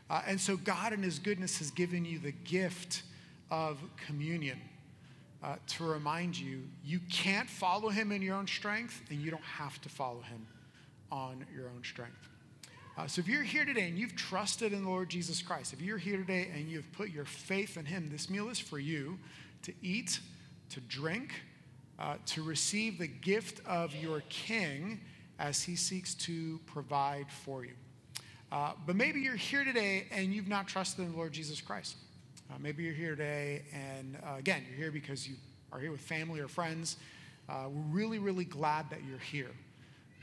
Uh, 0.10 0.22
and 0.28 0.40
so 0.40 0.56
God, 0.56 0.94
in 0.94 1.02
His 1.02 1.20
goodness, 1.20 1.58
has 1.60 1.72
given 1.72 2.06
you 2.06 2.20
the 2.20 2.32
gift 2.32 3.04
of 3.50 3.78
communion 4.06 4.60
uh, 5.44 5.56
to 5.68 5.84
remind 5.84 6.38
you 6.38 6.64
you 6.84 7.00
can't 7.12 7.50
follow 7.50 7.90
Him 7.90 8.12
in 8.12 8.22
your 8.22 8.36
own 8.36 8.48
strength, 8.48 9.02
and 9.10 9.20
you 9.20 9.32
don't 9.32 9.44
have 9.44 9.82
to 9.82 9.90
follow 9.90 10.22
Him 10.22 10.46
on 11.12 11.46
your 11.56 11.70
own 11.70 11.84
strength. 11.84 12.30
Uh, 12.98 13.08
so 13.08 13.20
if 13.20 13.28
you're 13.28 13.44
here 13.44 13.66
today 13.66 13.88
and 13.90 13.98
you've 13.98 14.16
trusted 14.16 14.72
in 14.72 14.84
the 14.84 14.90
Lord 14.90 15.10
Jesus 15.10 15.42
Christ, 15.42 15.74
if 15.74 15.82
you're 15.82 15.98
here 15.98 16.18
today 16.18 16.50
and 16.56 16.70
you've 16.70 16.90
put 16.94 17.10
your 17.10 17.26
faith 17.26 17.78
in 17.78 17.86
Him, 17.86 18.10
this 18.10 18.30
meal 18.30 18.50
is 18.50 18.60
for 18.60 18.80
you 18.80 19.20
to 19.64 19.74
eat, 19.82 20.20
to 20.70 20.80
drink, 20.82 21.34
uh, 22.00 22.16
to 22.28 22.44
receive 22.44 22.98
the 22.98 23.08
gift 23.08 23.60
of 23.68 23.94
your 23.96 24.22
King 24.30 25.02
as 25.40 25.62
He 25.62 25.76
seeks 25.76 26.14
to 26.16 26.60
provide 26.66 27.30
for 27.30 27.66
you. 27.66 27.74
Uh, 28.56 28.72
but 28.88 28.96
maybe 28.96 29.20
you're 29.20 29.36
here 29.36 29.66
today 29.66 30.06
and 30.12 30.34
you've 30.34 30.48
not 30.48 30.66
trusted 30.66 31.04
in 31.04 31.12
the 31.12 31.18
Lord 31.18 31.34
Jesus 31.34 31.60
Christ. 31.60 31.98
Uh, 32.50 32.54
maybe 32.58 32.84
you're 32.84 32.94
here 32.94 33.10
today 33.10 33.64
and 33.74 34.18
uh, 34.26 34.38
again, 34.38 34.64
you're 34.70 34.78
here 34.78 34.92
because 34.92 35.28
you 35.28 35.36
are 35.74 35.80
here 35.80 35.92
with 35.92 36.00
family 36.00 36.40
or 36.40 36.48
friends. 36.48 36.96
Uh, 37.50 37.66
we're 37.68 37.82
really, 37.94 38.18
really 38.18 38.46
glad 38.46 38.90
that 38.92 39.00
you're 39.06 39.20
here. 39.20 39.52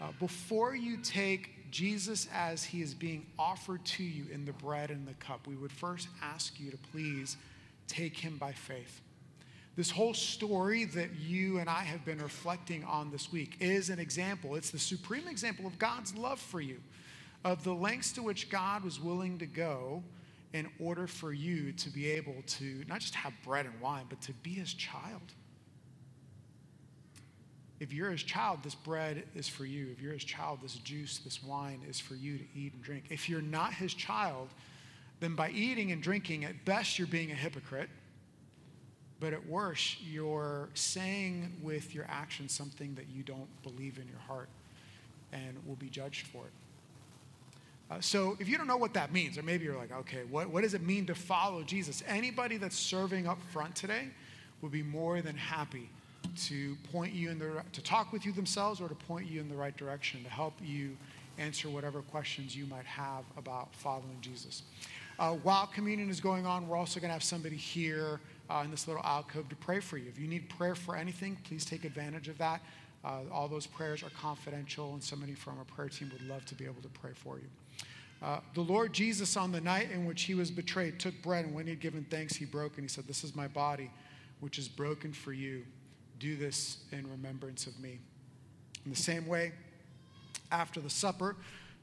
Uh, 0.00 0.12
before 0.18 0.74
you 0.74 0.96
take 0.96 1.70
Jesus 1.70 2.26
as 2.34 2.64
he 2.64 2.80
is 2.80 2.94
being 2.94 3.26
offered 3.38 3.84
to 3.84 4.02
you 4.02 4.24
in 4.32 4.46
the 4.46 4.52
bread 4.54 4.90
and 4.90 5.06
the 5.06 5.12
cup, 5.14 5.46
we 5.46 5.54
would 5.54 5.70
first 5.70 6.08
ask 6.22 6.58
you 6.58 6.70
to 6.70 6.78
please 6.90 7.36
take 7.86 8.16
him 8.16 8.38
by 8.38 8.52
faith. 8.52 9.02
This 9.76 9.90
whole 9.90 10.14
story 10.14 10.86
that 10.86 11.10
you 11.20 11.58
and 11.58 11.68
I 11.68 11.82
have 11.82 12.02
been 12.06 12.22
reflecting 12.22 12.82
on 12.84 13.10
this 13.10 13.30
week 13.30 13.56
is 13.60 13.90
an 13.90 13.98
example. 13.98 14.54
It's 14.54 14.70
the 14.70 14.78
supreme 14.78 15.28
example 15.28 15.66
of 15.66 15.78
God's 15.78 16.16
love 16.16 16.40
for 16.40 16.62
you 16.62 16.80
of 17.44 17.64
the 17.64 17.74
lengths 17.74 18.12
to 18.12 18.22
which 18.22 18.50
God 18.50 18.84
was 18.84 19.00
willing 19.00 19.38
to 19.38 19.46
go 19.46 20.02
in 20.52 20.68
order 20.78 21.06
for 21.06 21.32
you 21.32 21.72
to 21.72 21.90
be 21.90 22.10
able 22.10 22.42
to 22.46 22.84
not 22.86 23.00
just 23.00 23.14
have 23.14 23.32
bread 23.44 23.66
and 23.66 23.80
wine, 23.80 24.04
but 24.08 24.20
to 24.22 24.32
be 24.32 24.50
his 24.50 24.74
child. 24.74 25.32
If 27.80 27.92
you're 27.92 28.10
his 28.10 28.22
child, 28.22 28.60
this 28.62 28.76
bread 28.76 29.24
is 29.34 29.48
for 29.48 29.64
you. 29.64 29.88
If 29.90 30.00
you're 30.00 30.12
his 30.12 30.24
child, 30.24 30.60
this 30.62 30.74
juice, 30.74 31.18
this 31.18 31.42
wine 31.42 31.80
is 31.88 31.98
for 31.98 32.14
you 32.14 32.38
to 32.38 32.44
eat 32.54 32.74
and 32.74 32.82
drink. 32.82 33.06
If 33.10 33.28
you're 33.28 33.42
not 33.42 33.74
his 33.74 33.92
child, 33.92 34.50
then 35.18 35.34
by 35.34 35.50
eating 35.50 35.90
and 35.90 36.02
drinking, 36.02 36.44
at 36.44 36.64
best, 36.64 36.98
you're 36.98 37.08
being 37.08 37.32
a 37.32 37.34
hypocrite. 37.34 37.88
But 39.18 39.32
at 39.32 39.48
worst, 39.48 40.02
you're 40.02 40.68
saying 40.74 41.58
with 41.62 41.94
your 41.94 42.06
actions 42.08 42.52
something 42.52 42.94
that 42.94 43.08
you 43.08 43.22
don't 43.22 43.48
believe 43.62 43.98
in 43.98 44.06
your 44.06 44.18
heart 44.18 44.48
and 45.32 45.56
will 45.66 45.76
be 45.76 45.88
judged 45.88 46.26
for 46.26 46.44
it. 46.46 46.52
Uh, 47.92 48.00
so 48.00 48.36
if 48.40 48.48
you 48.48 48.56
don't 48.56 48.66
know 48.66 48.76
what 48.76 48.94
that 48.94 49.12
means, 49.12 49.36
or 49.36 49.42
maybe 49.42 49.64
you're 49.64 49.76
like, 49.76 49.92
okay, 49.92 50.22
what, 50.30 50.48
what 50.48 50.62
does 50.62 50.72
it 50.72 50.82
mean 50.82 51.04
to 51.06 51.14
follow 51.14 51.62
Jesus? 51.62 52.02
Anybody 52.06 52.56
that's 52.56 52.76
serving 52.76 53.26
up 53.26 53.38
front 53.52 53.74
today 53.76 54.08
would 54.62 54.72
be 54.72 54.82
more 54.82 55.20
than 55.20 55.36
happy 55.36 55.90
to 56.36 56.76
point 56.90 57.12
you 57.12 57.30
in 57.30 57.38
the 57.38 57.62
to 57.72 57.82
talk 57.82 58.12
with 58.12 58.24
you 58.24 58.32
themselves 58.32 58.80
or 58.80 58.88
to 58.88 58.94
point 58.94 59.28
you 59.28 59.40
in 59.40 59.48
the 59.48 59.54
right 59.54 59.76
direction 59.76 60.22
to 60.22 60.30
help 60.30 60.54
you 60.62 60.96
answer 61.38 61.68
whatever 61.68 62.00
questions 62.00 62.56
you 62.56 62.64
might 62.66 62.86
have 62.86 63.24
about 63.36 63.74
following 63.74 64.16
Jesus. 64.20 64.62
Uh, 65.18 65.32
while 65.42 65.66
communion 65.66 66.08
is 66.08 66.20
going 66.20 66.46
on, 66.46 66.66
we're 66.68 66.76
also 66.76 66.98
going 66.98 67.08
to 67.08 67.14
have 67.14 67.22
somebody 67.22 67.56
here 67.56 68.20
uh, 68.48 68.62
in 68.64 68.70
this 68.70 68.88
little 68.88 69.02
alcove 69.02 69.48
to 69.50 69.56
pray 69.56 69.80
for 69.80 69.98
you. 69.98 70.08
If 70.08 70.18
you 70.18 70.28
need 70.28 70.48
prayer 70.48 70.74
for 70.74 70.96
anything, 70.96 71.36
please 71.44 71.64
take 71.64 71.84
advantage 71.84 72.28
of 72.28 72.38
that. 72.38 72.62
Uh, 73.04 73.20
all 73.32 73.48
those 73.48 73.66
prayers 73.66 74.02
are 74.02 74.10
confidential, 74.10 74.92
and 74.92 75.02
somebody 75.02 75.34
from 75.34 75.58
our 75.58 75.64
prayer 75.64 75.88
team 75.88 76.10
would 76.12 76.26
love 76.28 76.44
to 76.46 76.54
be 76.54 76.64
able 76.64 76.82
to 76.82 76.88
pray 76.88 77.10
for 77.14 77.38
you. 77.38 77.46
Uh, 78.22 78.38
the 78.54 78.60
Lord 78.60 78.92
Jesus, 78.92 79.36
on 79.36 79.50
the 79.50 79.60
night 79.60 79.90
in 79.90 80.04
which 80.04 80.22
he 80.22 80.34
was 80.34 80.50
betrayed, 80.50 81.00
took 81.00 81.20
bread, 81.22 81.44
and 81.44 81.54
when 81.54 81.66
he 81.66 81.70
had 81.70 81.80
given 81.80 82.06
thanks, 82.08 82.36
he 82.36 82.44
broke, 82.44 82.74
and 82.74 82.84
he 82.84 82.88
said, 82.88 83.06
This 83.08 83.24
is 83.24 83.34
my 83.34 83.48
body, 83.48 83.90
which 84.38 84.58
is 84.58 84.68
broken 84.68 85.12
for 85.12 85.32
you. 85.32 85.64
Do 86.20 86.36
this 86.36 86.78
in 86.92 87.10
remembrance 87.10 87.66
of 87.66 87.78
me. 87.80 87.98
In 88.84 88.92
the 88.92 88.96
same 88.96 89.26
way, 89.26 89.52
after 90.52 90.80
the 90.80 90.90
supper, 90.90 91.34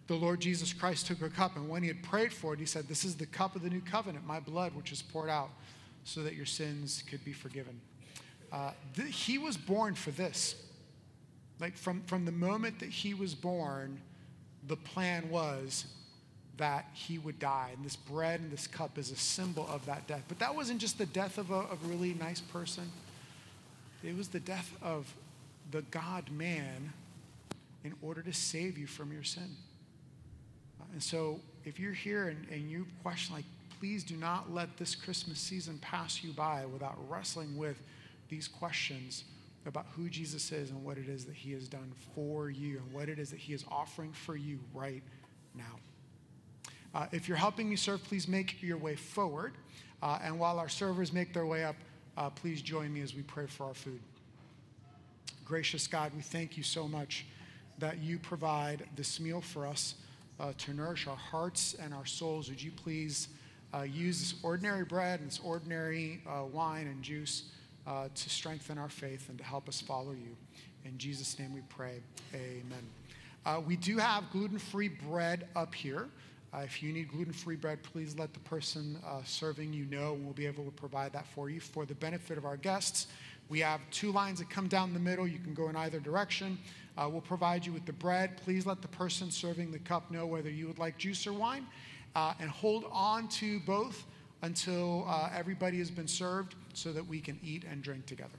the 0.07 0.15
Lord 0.15 0.39
Jesus 0.39 0.71
Christ 0.71 1.07
took 1.07 1.21
a 1.21 1.29
cup, 1.29 1.57
and 1.57 1.67
when 1.67 1.83
he 1.83 1.89
had 1.89 2.01
prayed 2.01 2.31
for 2.31 2.53
it, 2.53 2.59
he 2.59 2.65
said, 2.65 2.87
This 2.87 3.03
is 3.03 3.15
the 3.15 3.25
cup 3.25 3.57
of 3.57 3.61
the 3.61 3.69
new 3.69 3.81
covenant, 3.81 4.25
my 4.25 4.39
blood, 4.39 4.73
which 4.73 4.93
is 4.93 5.01
poured 5.01 5.29
out 5.29 5.49
so 6.05 6.23
that 6.23 6.35
your 6.35 6.45
sins 6.45 7.03
could 7.09 7.23
be 7.25 7.33
forgiven. 7.33 7.79
Uh, 8.51 8.71
th- 8.95 9.13
he 9.13 9.37
was 9.37 9.57
born 9.57 9.93
for 9.93 10.11
this. 10.11 10.55
Like 11.59 11.75
from, 11.75 12.01
from 12.03 12.25
the 12.25 12.31
moment 12.31 12.79
that 12.79 12.89
he 12.89 13.13
was 13.13 13.35
born, 13.35 13.99
the 14.67 14.77
plan 14.77 15.29
was 15.29 15.85
that 16.57 16.85
he 16.93 17.17
would 17.17 17.39
die. 17.39 17.71
And 17.75 17.85
this 17.85 17.95
bread 17.95 18.39
and 18.39 18.51
this 18.51 18.67
cup 18.67 18.97
is 18.97 19.11
a 19.11 19.15
symbol 19.15 19.67
of 19.69 19.85
that 19.85 20.07
death. 20.07 20.23
But 20.27 20.39
that 20.39 20.55
wasn't 20.55 20.79
just 20.79 20.97
the 20.97 21.05
death 21.05 21.37
of 21.37 21.51
a, 21.51 21.59
a 21.59 21.77
really 21.85 22.13
nice 22.13 22.41
person, 22.41 22.89
it 24.03 24.15
was 24.15 24.29
the 24.29 24.39
death 24.39 24.71
of 24.81 25.13
the 25.71 25.81
God 25.83 26.31
man 26.31 26.93
in 27.83 27.93
order 28.01 28.21
to 28.21 28.33
save 28.33 28.77
you 28.77 28.87
from 28.87 29.11
your 29.11 29.23
sin. 29.23 29.55
Uh, 30.79 30.85
and 30.93 31.03
so 31.03 31.39
if 31.65 31.79
you're 31.79 31.93
here 31.93 32.29
and, 32.29 32.45
and 32.49 32.69
you 32.69 32.85
question, 33.03 33.35
like, 33.35 33.45
please 33.79 34.03
do 34.03 34.15
not 34.15 34.53
let 34.53 34.75
this 34.77 34.95
Christmas 34.95 35.39
season 35.39 35.77
pass 35.79 36.23
you 36.23 36.33
by 36.33 36.65
without 36.65 36.97
wrestling 37.09 37.57
with 37.57 37.77
these 38.29 38.47
questions 38.47 39.23
about 39.69 39.85
who 39.95 40.09
Jesus 40.09 40.51
is 40.51 40.71
and 40.71 40.83
what 40.83 40.97
it 40.97 41.07
is 41.07 41.25
that 41.25 41.35
he 41.35 41.53
has 41.53 41.67
done 41.67 41.93
for 42.15 42.49
you 42.49 42.79
and 42.79 42.91
what 42.91 43.07
it 43.07 43.19
is 43.19 43.29
that 43.29 43.39
he 43.39 43.53
is 43.53 43.63
offering 43.69 44.11
for 44.11 44.35
you 44.35 44.59
right 44.73 45.03
now. 45.55 45.79
Uh, 46.93 47.05
if 47.11 47.27
you're 47.27 47.37
helping 47.37 47.69
me 47.69 47.75
serve, 47.75 48.03
please 48.03 48.27
make 48.27 48.61
your 48.63 48.77
way 48.77 48.95
forward. 48.95 49.53
Uh, 50.01 50.17
and 50.23 50.39
while 50.39 50.57
our 50.57 50.67
servers 50.67 51.13
make 51.13 51.33
their 51.33 51.45
way 51.45 51.63
up, 51.63 51.75
uh, 52.17 52.31
please 52.31 52.63
join 52.63 52.91
me 52.91 53.01
as 53.01 53.13
we 53.13 53.21
pray 53.21 53.45
for 53.45 53.65
our 53.65 53.75
food. 53.75 53.99
Gracious 55.45 55.85
God, 55.85 56.11
we 56.15 56.21
thank 56.23 56.57
you 56.57 56.63
so 56.63 56.87
much 56.87 57.27
that 57.77 57.99
you 57.99 58.17
provide 58.17 58.87
this 58.95 59.19
meal 59.19 59.39
for 59.39 59.67
us 59.67 59.95
uh, 60.39 60.51
to 60.57 60.73
nourish 60.73 61.05
our 61.05 61.15
hearts 61.15 61.75
and 61.79 61.93
our 61.93 62.07
souls. 62.07 62.49
Would 62.49 62.61
you 62.61 62.71
please 62.71 63.27
uh, 63.71 63.83
use 63.83 64.19
this 64.19 64.33
ordinary 64.41 64.83
bread 64.83 65.19
and 65.19 65.29
this 65.29 65.39
ordinary 65.43 66.21
uh, 66.27 66.45
wine 66.45 66.87
and 66.87 67.03
juice 67.03 67.43
to 67.85 68.29
strengthen 68.29 68.77
our 68.77 68.89
faith 68.89 69.29
and 69.29 69.37
to 69.37 69.43
help 69.43 69.67
us 69.67 69.81
follow 69.81 70.11
you? 70.11 70.35
In 70.85 70.97
Jesus' 70.97 71.37
name 71.39 71.53
we 71.53 71.61
pray. 71.69 72.01
Amen. 72.33 73.63
we 73.65 73.75
do 73.75 73.97
have 73.97 74.29
gluten 74.31 74.59
free 74.59 74.89
bread 74.89 75.47
up 75.55 75.73
here. 75.73 76.07
Uh, 76.51 76.59
if 76.59 76.81
you 76.81 76.91
need 76.91 77.09
gluten 77.09 77.31
free 77.31 77.55
bread, 77.55 77.81
please 77.83 78.17
let 78.17 78.33
the 78.33 78.39
person 78.39 78.97
uh, 79.05 79.21
serving 79.23 79.71
you 79.71 79.85
know, 79.85 80.13
and 80.13 80.25
we'll 80.25 80.33
be 80.33 80.47
able 80.47 80.63
to 80.63 80.71
provide 80.71 81.13
that 81.13 81.27
for 81.27 81.49
you. 81.49 81.59
For 81.59 81.85
the 81.85 81.93
benefit 81.95 82.39
of 82.39 82.45
our 82.45 82.57
guests, 82.57 83.07
we 83.49 83.59
have 83.59 83.81
two 83.91 84.11
lines 84.11 84.39
that 84.39 84.49
come 84.49 84.67
down 84.67 84.93
the 84.93 84.99
middle. 84.99 85.27
You 85.27 85.37
can 85.37 85.53
go 85.53 85.69
in 85.69 85.75
either 85.75 85.99
direction. 85.99 86.57
Uh, 86.97 87.07
we'll 87.07 87.21
provide 87.21 87.65
you 87.65 87.71
with 87.71 87.85
the 87.85 87.93
bread. 87.93 88.35
Please 88.43 88.65
let 88.65 88.81
the 88.81 88.87
person 88.87 89.29
serving 89.29 89.71
the 89.71 89.79
cup 89.79 90.09
know 90.09 90.25
whether 90.25 90.49
you 90.49 90.65
would 90.67 90.79
like 90.79 90.97
juice 90.97 91.27
or 91.27 91.33
wine, 91.33 91.67
uh, 92.15 92.33
and 92.39 92.49
hold 92.49 92.85
on 92.91 93.27
to 93.27 93.59
both 93.61 94.05
until 94.41 95.05
uh, 95.07 95.29
everybody 95.35 95.79
has 95.79 95.91
been 95.91 96.07
served 96.07 96.55
so 96.73 96.93
that 96.93 97.05
we 97.05 97.19
can 97.19 97.39
eat 97.43 97.63
and 97.69 97.81
drink 97.81 98.05
together. 98.05 98.37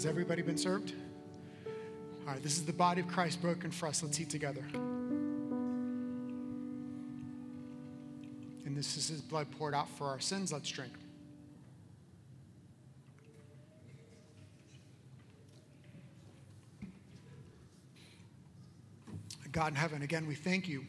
Has 0.00 0.06
everybody 0.06 0.40
been 0.40 0.56
served? 0.56 0.94
All 2.26 2.32
right, 2.32 2.42
this 2.42 2.56
is 2.56 2.64
the 2.64 2.72
body 2.72 3.02
of 3.02 3.08
Christ 3.08 3.42
broken 3.42 3.70
for 3.70 3.86
us. 3.86 4.02
Let's 4.02 4.18
eat 4.18 4.30
together. 4.30 4.64
And 8.64 8.74
this 8.74 8.96
is 8.96 9.08
his 9.08 9.20
blood 9.20 9.48
poured 9.58 9.74
out 9.74 9.90
for 9.90 10.06
our 10.06 10.18
sins. 10.18 10.54
Let's 10.54 10.70
drink. 10.70 10.94
God 19.52 19.72
in 19.72 19.74
heaven, 19.74 20.00
again, 20.00 20.26
we 20.26 20.34
thank 20.34 20.66
you. 20.66 20.86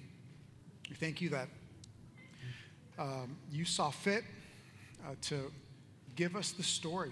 We 0.89 0.95
thank 0.95 1.19
you 1.19 1.27
that 1.31 1.49
um, 2.97 3.35
you 3.51 3.65
saw 3.65 3.89
fit 3.89 4.23
uh, 5.05 5.15
to 5.23 5.51
give 6.15 6.37
us 6.37 6.53
the 6.53 6.63
story 6.63 7.11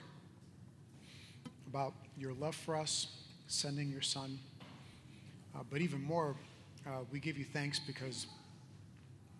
about 1.70 1.93
your 2.17 2.34
love 2.34 2.55
for 2.55 2.76
us, 2.76 3.07
sending 3.47 3.91
your 3.91 4.01
son. 4.01 4.39
Uh, 5.55 5.59
but 5.70 5.82
even 5.82 6.03
more, 6.03 6.36
uh, 6.88 7.01
we 7.11 7.20
give 7.20 7.38
you 7.38 7.45
thanks 7.45 7.80
because 7.80 8.26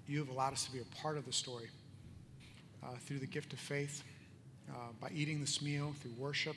you 0.07 0.19
have 0.19 0.30
allowed 0.30 0.53
us 0.53 0.65
to 0.65 0.71
be 0.71 0.80
a 0.80 1.01
part 1.01 1.17
of 1.17 1.25
the 1.25 1.34
story 1.34 1.69
uh, 2.84 2.88
through 3.05 3.17
the 3.17 3.25
gift 3.25 3.51
of 3.53 3.59
faith, 3.59 4.03
uh, 4.69 4.73
by 5.01 5.09
eating 5.13 5.39
this 5.39 5.59
meal, 5.59 5.93
through 6.01 6.11
worship. 6.19 6.55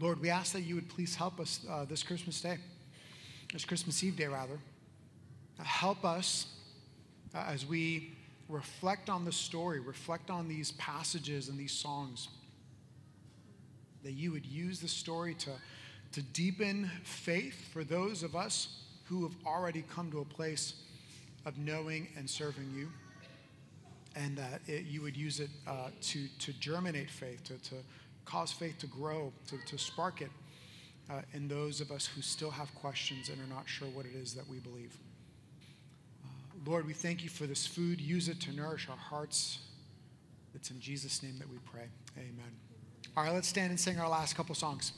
Lord, 0.00 0.20
we 0.20 0.30
ask 0.30 0.52
that 0.54 0.62
you 0.62 0.74
would 0.74 0.88
please 0.88 1.14
help 1.14 1.40
us 1.40 1.60
uh, 1.70 1.84
this 1.84 2.02
Christmas 2.02 2.40
day, 2.40 2.56
this 3.52 3.66
Christmas 3.66 4.02
Eve 4.02 4.16
day, 4.16 4.28
rather. 4.28 4.58
help 5.62 6.06
us 6.06 6.46
uh, 7.34 7.44
as 7.48 7.66
we 7.66 8.12
reflect 8.48 9.10
on 9.10 9.26
the 9.26 9.32
story, 9.32 9.78
reflect 9.78 10.30
on 10.30 10.48
these 10.48 10.72
passages 10.72 11.48
and 11.48 11.58
these 11.58 11.72
songs, 11.72 12.28
that 14.04 14.12
you 14.12 14.30
would 14.32 14.46
use 14.46 14.80
the 14.80 14.88
story 14.88 15.34
to, 15.34 15.50
to 16.12 16.22
deepen 16.22 16.90
faith 17.02 17.68
for 17.72 17.82
those 17.82 18.22
of 18.22 18.36
us 18.36 18.82
who 19.04 19.22
have 19.22 19.34
already 19.44 19.84
come 19.94 20.10
to 20.10 20.20
a 20.20 20.24
place 20.24 20.74
of 21.44 21.58
knowing 21.58 22.08
and 22.16 22.28
serving 22.28 22.70
you, 22.74 22.88
and 24.16 24.36
that 24.36 24.60
it, 24.66 24.84
you 24.84 25.02
would 25.02 25.16
use 25.16 25.40
it 25.40 25.50
uh, 25.66 25.88
to, 26.00 26.28
to 26.38 26.52
germinate 26.54 27.10
faith, 27.10 27.42
to, 27.44 27.54
to 27.68 27.74
cause 28.24 28.52
faith 28.52 28.78
to 28.78 28.86
grow, 28.86 29.32
to, 29.48 29.56
to 29.66 29.76
spark 29.76 30.20
it 30.20 30.30
uh, 31.10 31.20
in 31.32 31.48
those 31.48 31.80
of 31.80 31.90
us 31.90 32.06
who 32.06 32.22
still 32.22 32.50
have 32.50 32.74
questions 32.74 33.28
and 33.28 33.38
are 33.40 33.54
not 33.54 33.68
sure 33.68 33.88
what 33.88 34.06
it 34.06 34.14
is 34.14 34.34
that 34.34 34.48
we 34.48 34.58
believe. 34.58 34.96
Lord, 36.66 36.86
we 36.86 36.94
thank 36.94 37.22
you 37.22 37.28
for 37.28 37.46
this 37.46 37.66
food. 37.66 38.00
Use 38.00 38.28
it 38.28 38.40
to 38.42 38.52
nourish 38.52 38.88
our 38.88 38.96
hearts. 38.96 39.58
It's 40.54 40.70
in 40.70 40.80
Jesus' 40.80 41.22
name 41.22 41.34
that 41.38 41.50
we 41.50 41.58
pray. 41.58 41.88
Amen. 42.16 42.73
All 43.16 43.22
right, 43.22 43.32
let's 43.32 43.46
stand 43.46 43.70
and 43.70 43.78
sing 43.78 43.98
our 44.00 44.08
last 44.08 44.36
couple 44.36 44.54
songs. 44.56 44.92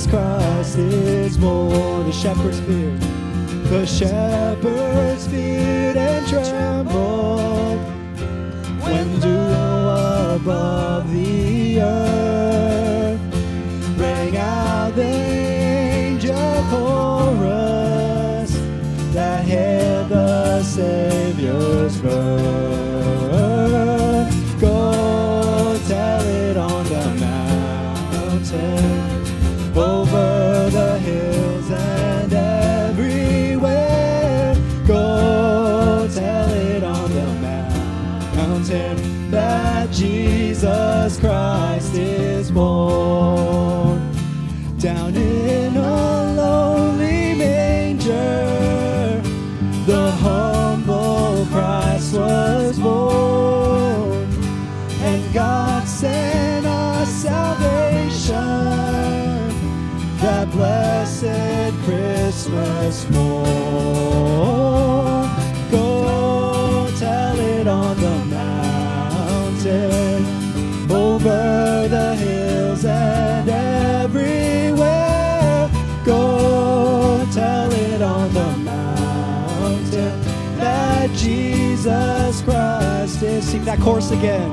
Jesus 0.00 0.12
Christ 0.12 0.78
is 0.78 1.36
born. 1.36 2.06
The 2.06 2.12
shepherds 2.12 2.60
feared. 2.60 3.00
The 3.68 3.84
shepherds 3.84 5.26
feared 5.26 5.96
and 5.98 6.26
trembled 6.26 7.80
when 8.82 9.20
dew 9.20 9.28
above 9.28 11.12
the 11.12 11.82
earth 11.82 13.20
rang 13.98 14.36
out 14.38 14.94
the 14.94 15.02
angel 15.02 16.64
chorus 16.70 18.52
that 19.12 19.44
hailed 19.44 20.08
the 20.08 20.62
Savior's 20.62 22.00
birth. 22.00 22.59
Chorus 83.80 84.10
again. 84.10 84.50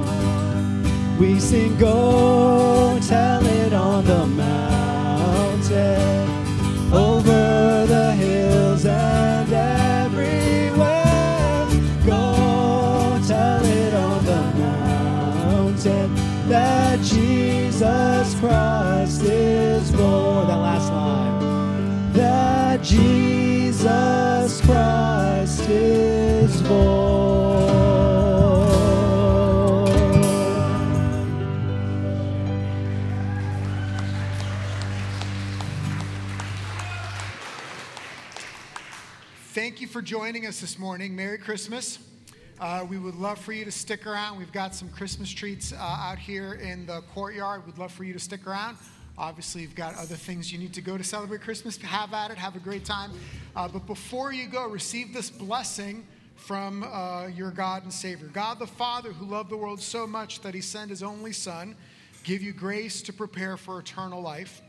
We 1.20 1.40
sing, 1.40 1.78
Go 1.78 3.00
tell 3.02 3.46
it 3.46 3.74
on 3.74 4.06
the 4.06 4.26
mountain, 4.26 6.00
over 6.94 7.86
the 7.88 8.14
hills 8.14 8.86
and 8.86 9.52
everywhere. 9.52 11.06
Go 12.06 13.20
tell 13.28 13.66
it 13.66 13.94
on 13.94 14.26
the 14.26 14.42
mountain 14.60 16.16
that 16.48 17.00
Jesus 17.02 18.40
Christ 18.40 19.24
is 19.24 19.92
born. 19.92 20.48
That 20.48 20.58
last 20.58 20.92
line. 20.92 22.14
That 22.14 22.82
Jesus 22.84 23.27
joining 40.18 40.47
us 40.47 40.59
this 40.59 40.80
morning. 40.80 41.15
Merry 41.15 41.38
Christmas. 41.38 41.99
Uh, 42.59 42.84
we 42.89 42.97
would 42.97 43.13
love 43.13 43.38
for 43.38 43.53
you 43.53 43.63
to 43.63 43.72
stick 43.72 44.07
around. 44.07 44.36
We've 44.36 44.51
got 44.51 44.74
some 44.74 44.89
Christmas 44.89 45.30
treats 45.30 45.74
uh, 45.74 45.76
out 45.76 46.18
here 46.18 46.53
in 46.55 46.88
the 46.88 47.01
courtyard. 47.13 47.63
We'd 47.68 47.78
love 47.78 47.91
for 47.91 48.03
you 48.03 48.13
to 48.13 48.20
stick 48.20 48.47
around. 48.47 48.78
Obviously, 49.15 49.61
you've 49.61 49.76
got 49.76 49.93
other 49.93 50.15
things 50.15 50.51
you 50.51 50.57
need 50.57 50.74
to 50.74 50.82
go 50.82 50.97
to 50.97 51.03
celebrate 51.03 51.41
Christmas. 51.41 51.78
Have 51.78 52.15
at 52.15 52.32
it. 52.32 52.38
Have 52.39 52.55
a 52.55 52.59
great 52.59 52.84
time. 52.84 53.11
Uh, 53.55 53.68
but 53.68 53.86
before 53.86 54.34
you 54.34 54.47
go, 54.47 54.68
receive 54.68 55.13
this 55.13 55.30
blessing 55.30 56.03
from 56.36 56.82
uh, 56.82 57.28
your 57.28 57.51
God 57.51 57.84
and 57.84 57.93
Savior. 57.93 58.28
God 58.34 58.57
the 58.57 58.65
Father, 58.65 59.11
who 59.11 59.28
loved 59.28 59.51
the 59.51 59.57
world 59.57 59.80
so 59.80 60.07
much 60.07 60.41
that 60.41 60.55
he 60.55 60.61
sent 60.61 60.89
his 60.89 61.03
only 61.03 61.32
Son, 61.32 61.76
give 62.24 62.41
you 62.41 62.53
grace 62.53 63.03
to 63.03 63.13
prepare 63.13 63.55
for 63.55 63.78
eternal 63.78 64.20
life. 64.20 64.63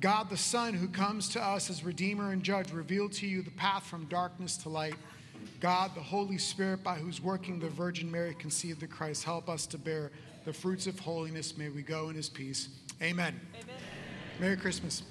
God 0.00 0.30
the 0.30 0.36
Son, 0.36 0.72
who 0.72 0.88
comes 0.88 1.28
to 1.30 1.42
us 1.42 1.68
as 1.68 1.84
Redeemer 1.84 2.32
and 2.32 2.42
Judge, 2.42 2.72
revealed 2.72 3.12
to 3.12 3.26
you 3.26 3.42
the 3.42 3.50
path 3.50 3.84
from 3.84 4.06
darkness 4.06 4.56
to 4.58 4.70
light. 4.70 4.94
God 5.60 5.90
the 5.94 6.00
Holy 6.00 6.38
Spirit, 6.38 6.82
by 6.82 6.94
whose 6.94 7.20
working 7.20 7.60
the 7.60 7.68
Virgin 7.68 8.10
Mary 8.10 8.34
conceived 8.34 8.80
the 8.80 8.86
Christ, 8.86 9.24
help 9.24 9.50
us 9.50 9.66
to 9.66 9.78
bear 9.78 10.10
the 10.46 10.52
fruits 10.54 10.86
of 10.86 10.98
holiness. 10.98 11.58
May 11.58 11.68
we 11.68 11.82
go 11.82 12.08
in 12.08 12.16
his 12.16 12.30
peace. 12.30 12.70
Amen. 13.02 13.38
Amen. 13.54 13.76
Merry 14.38 14.56
Christmas. 14.56 15.02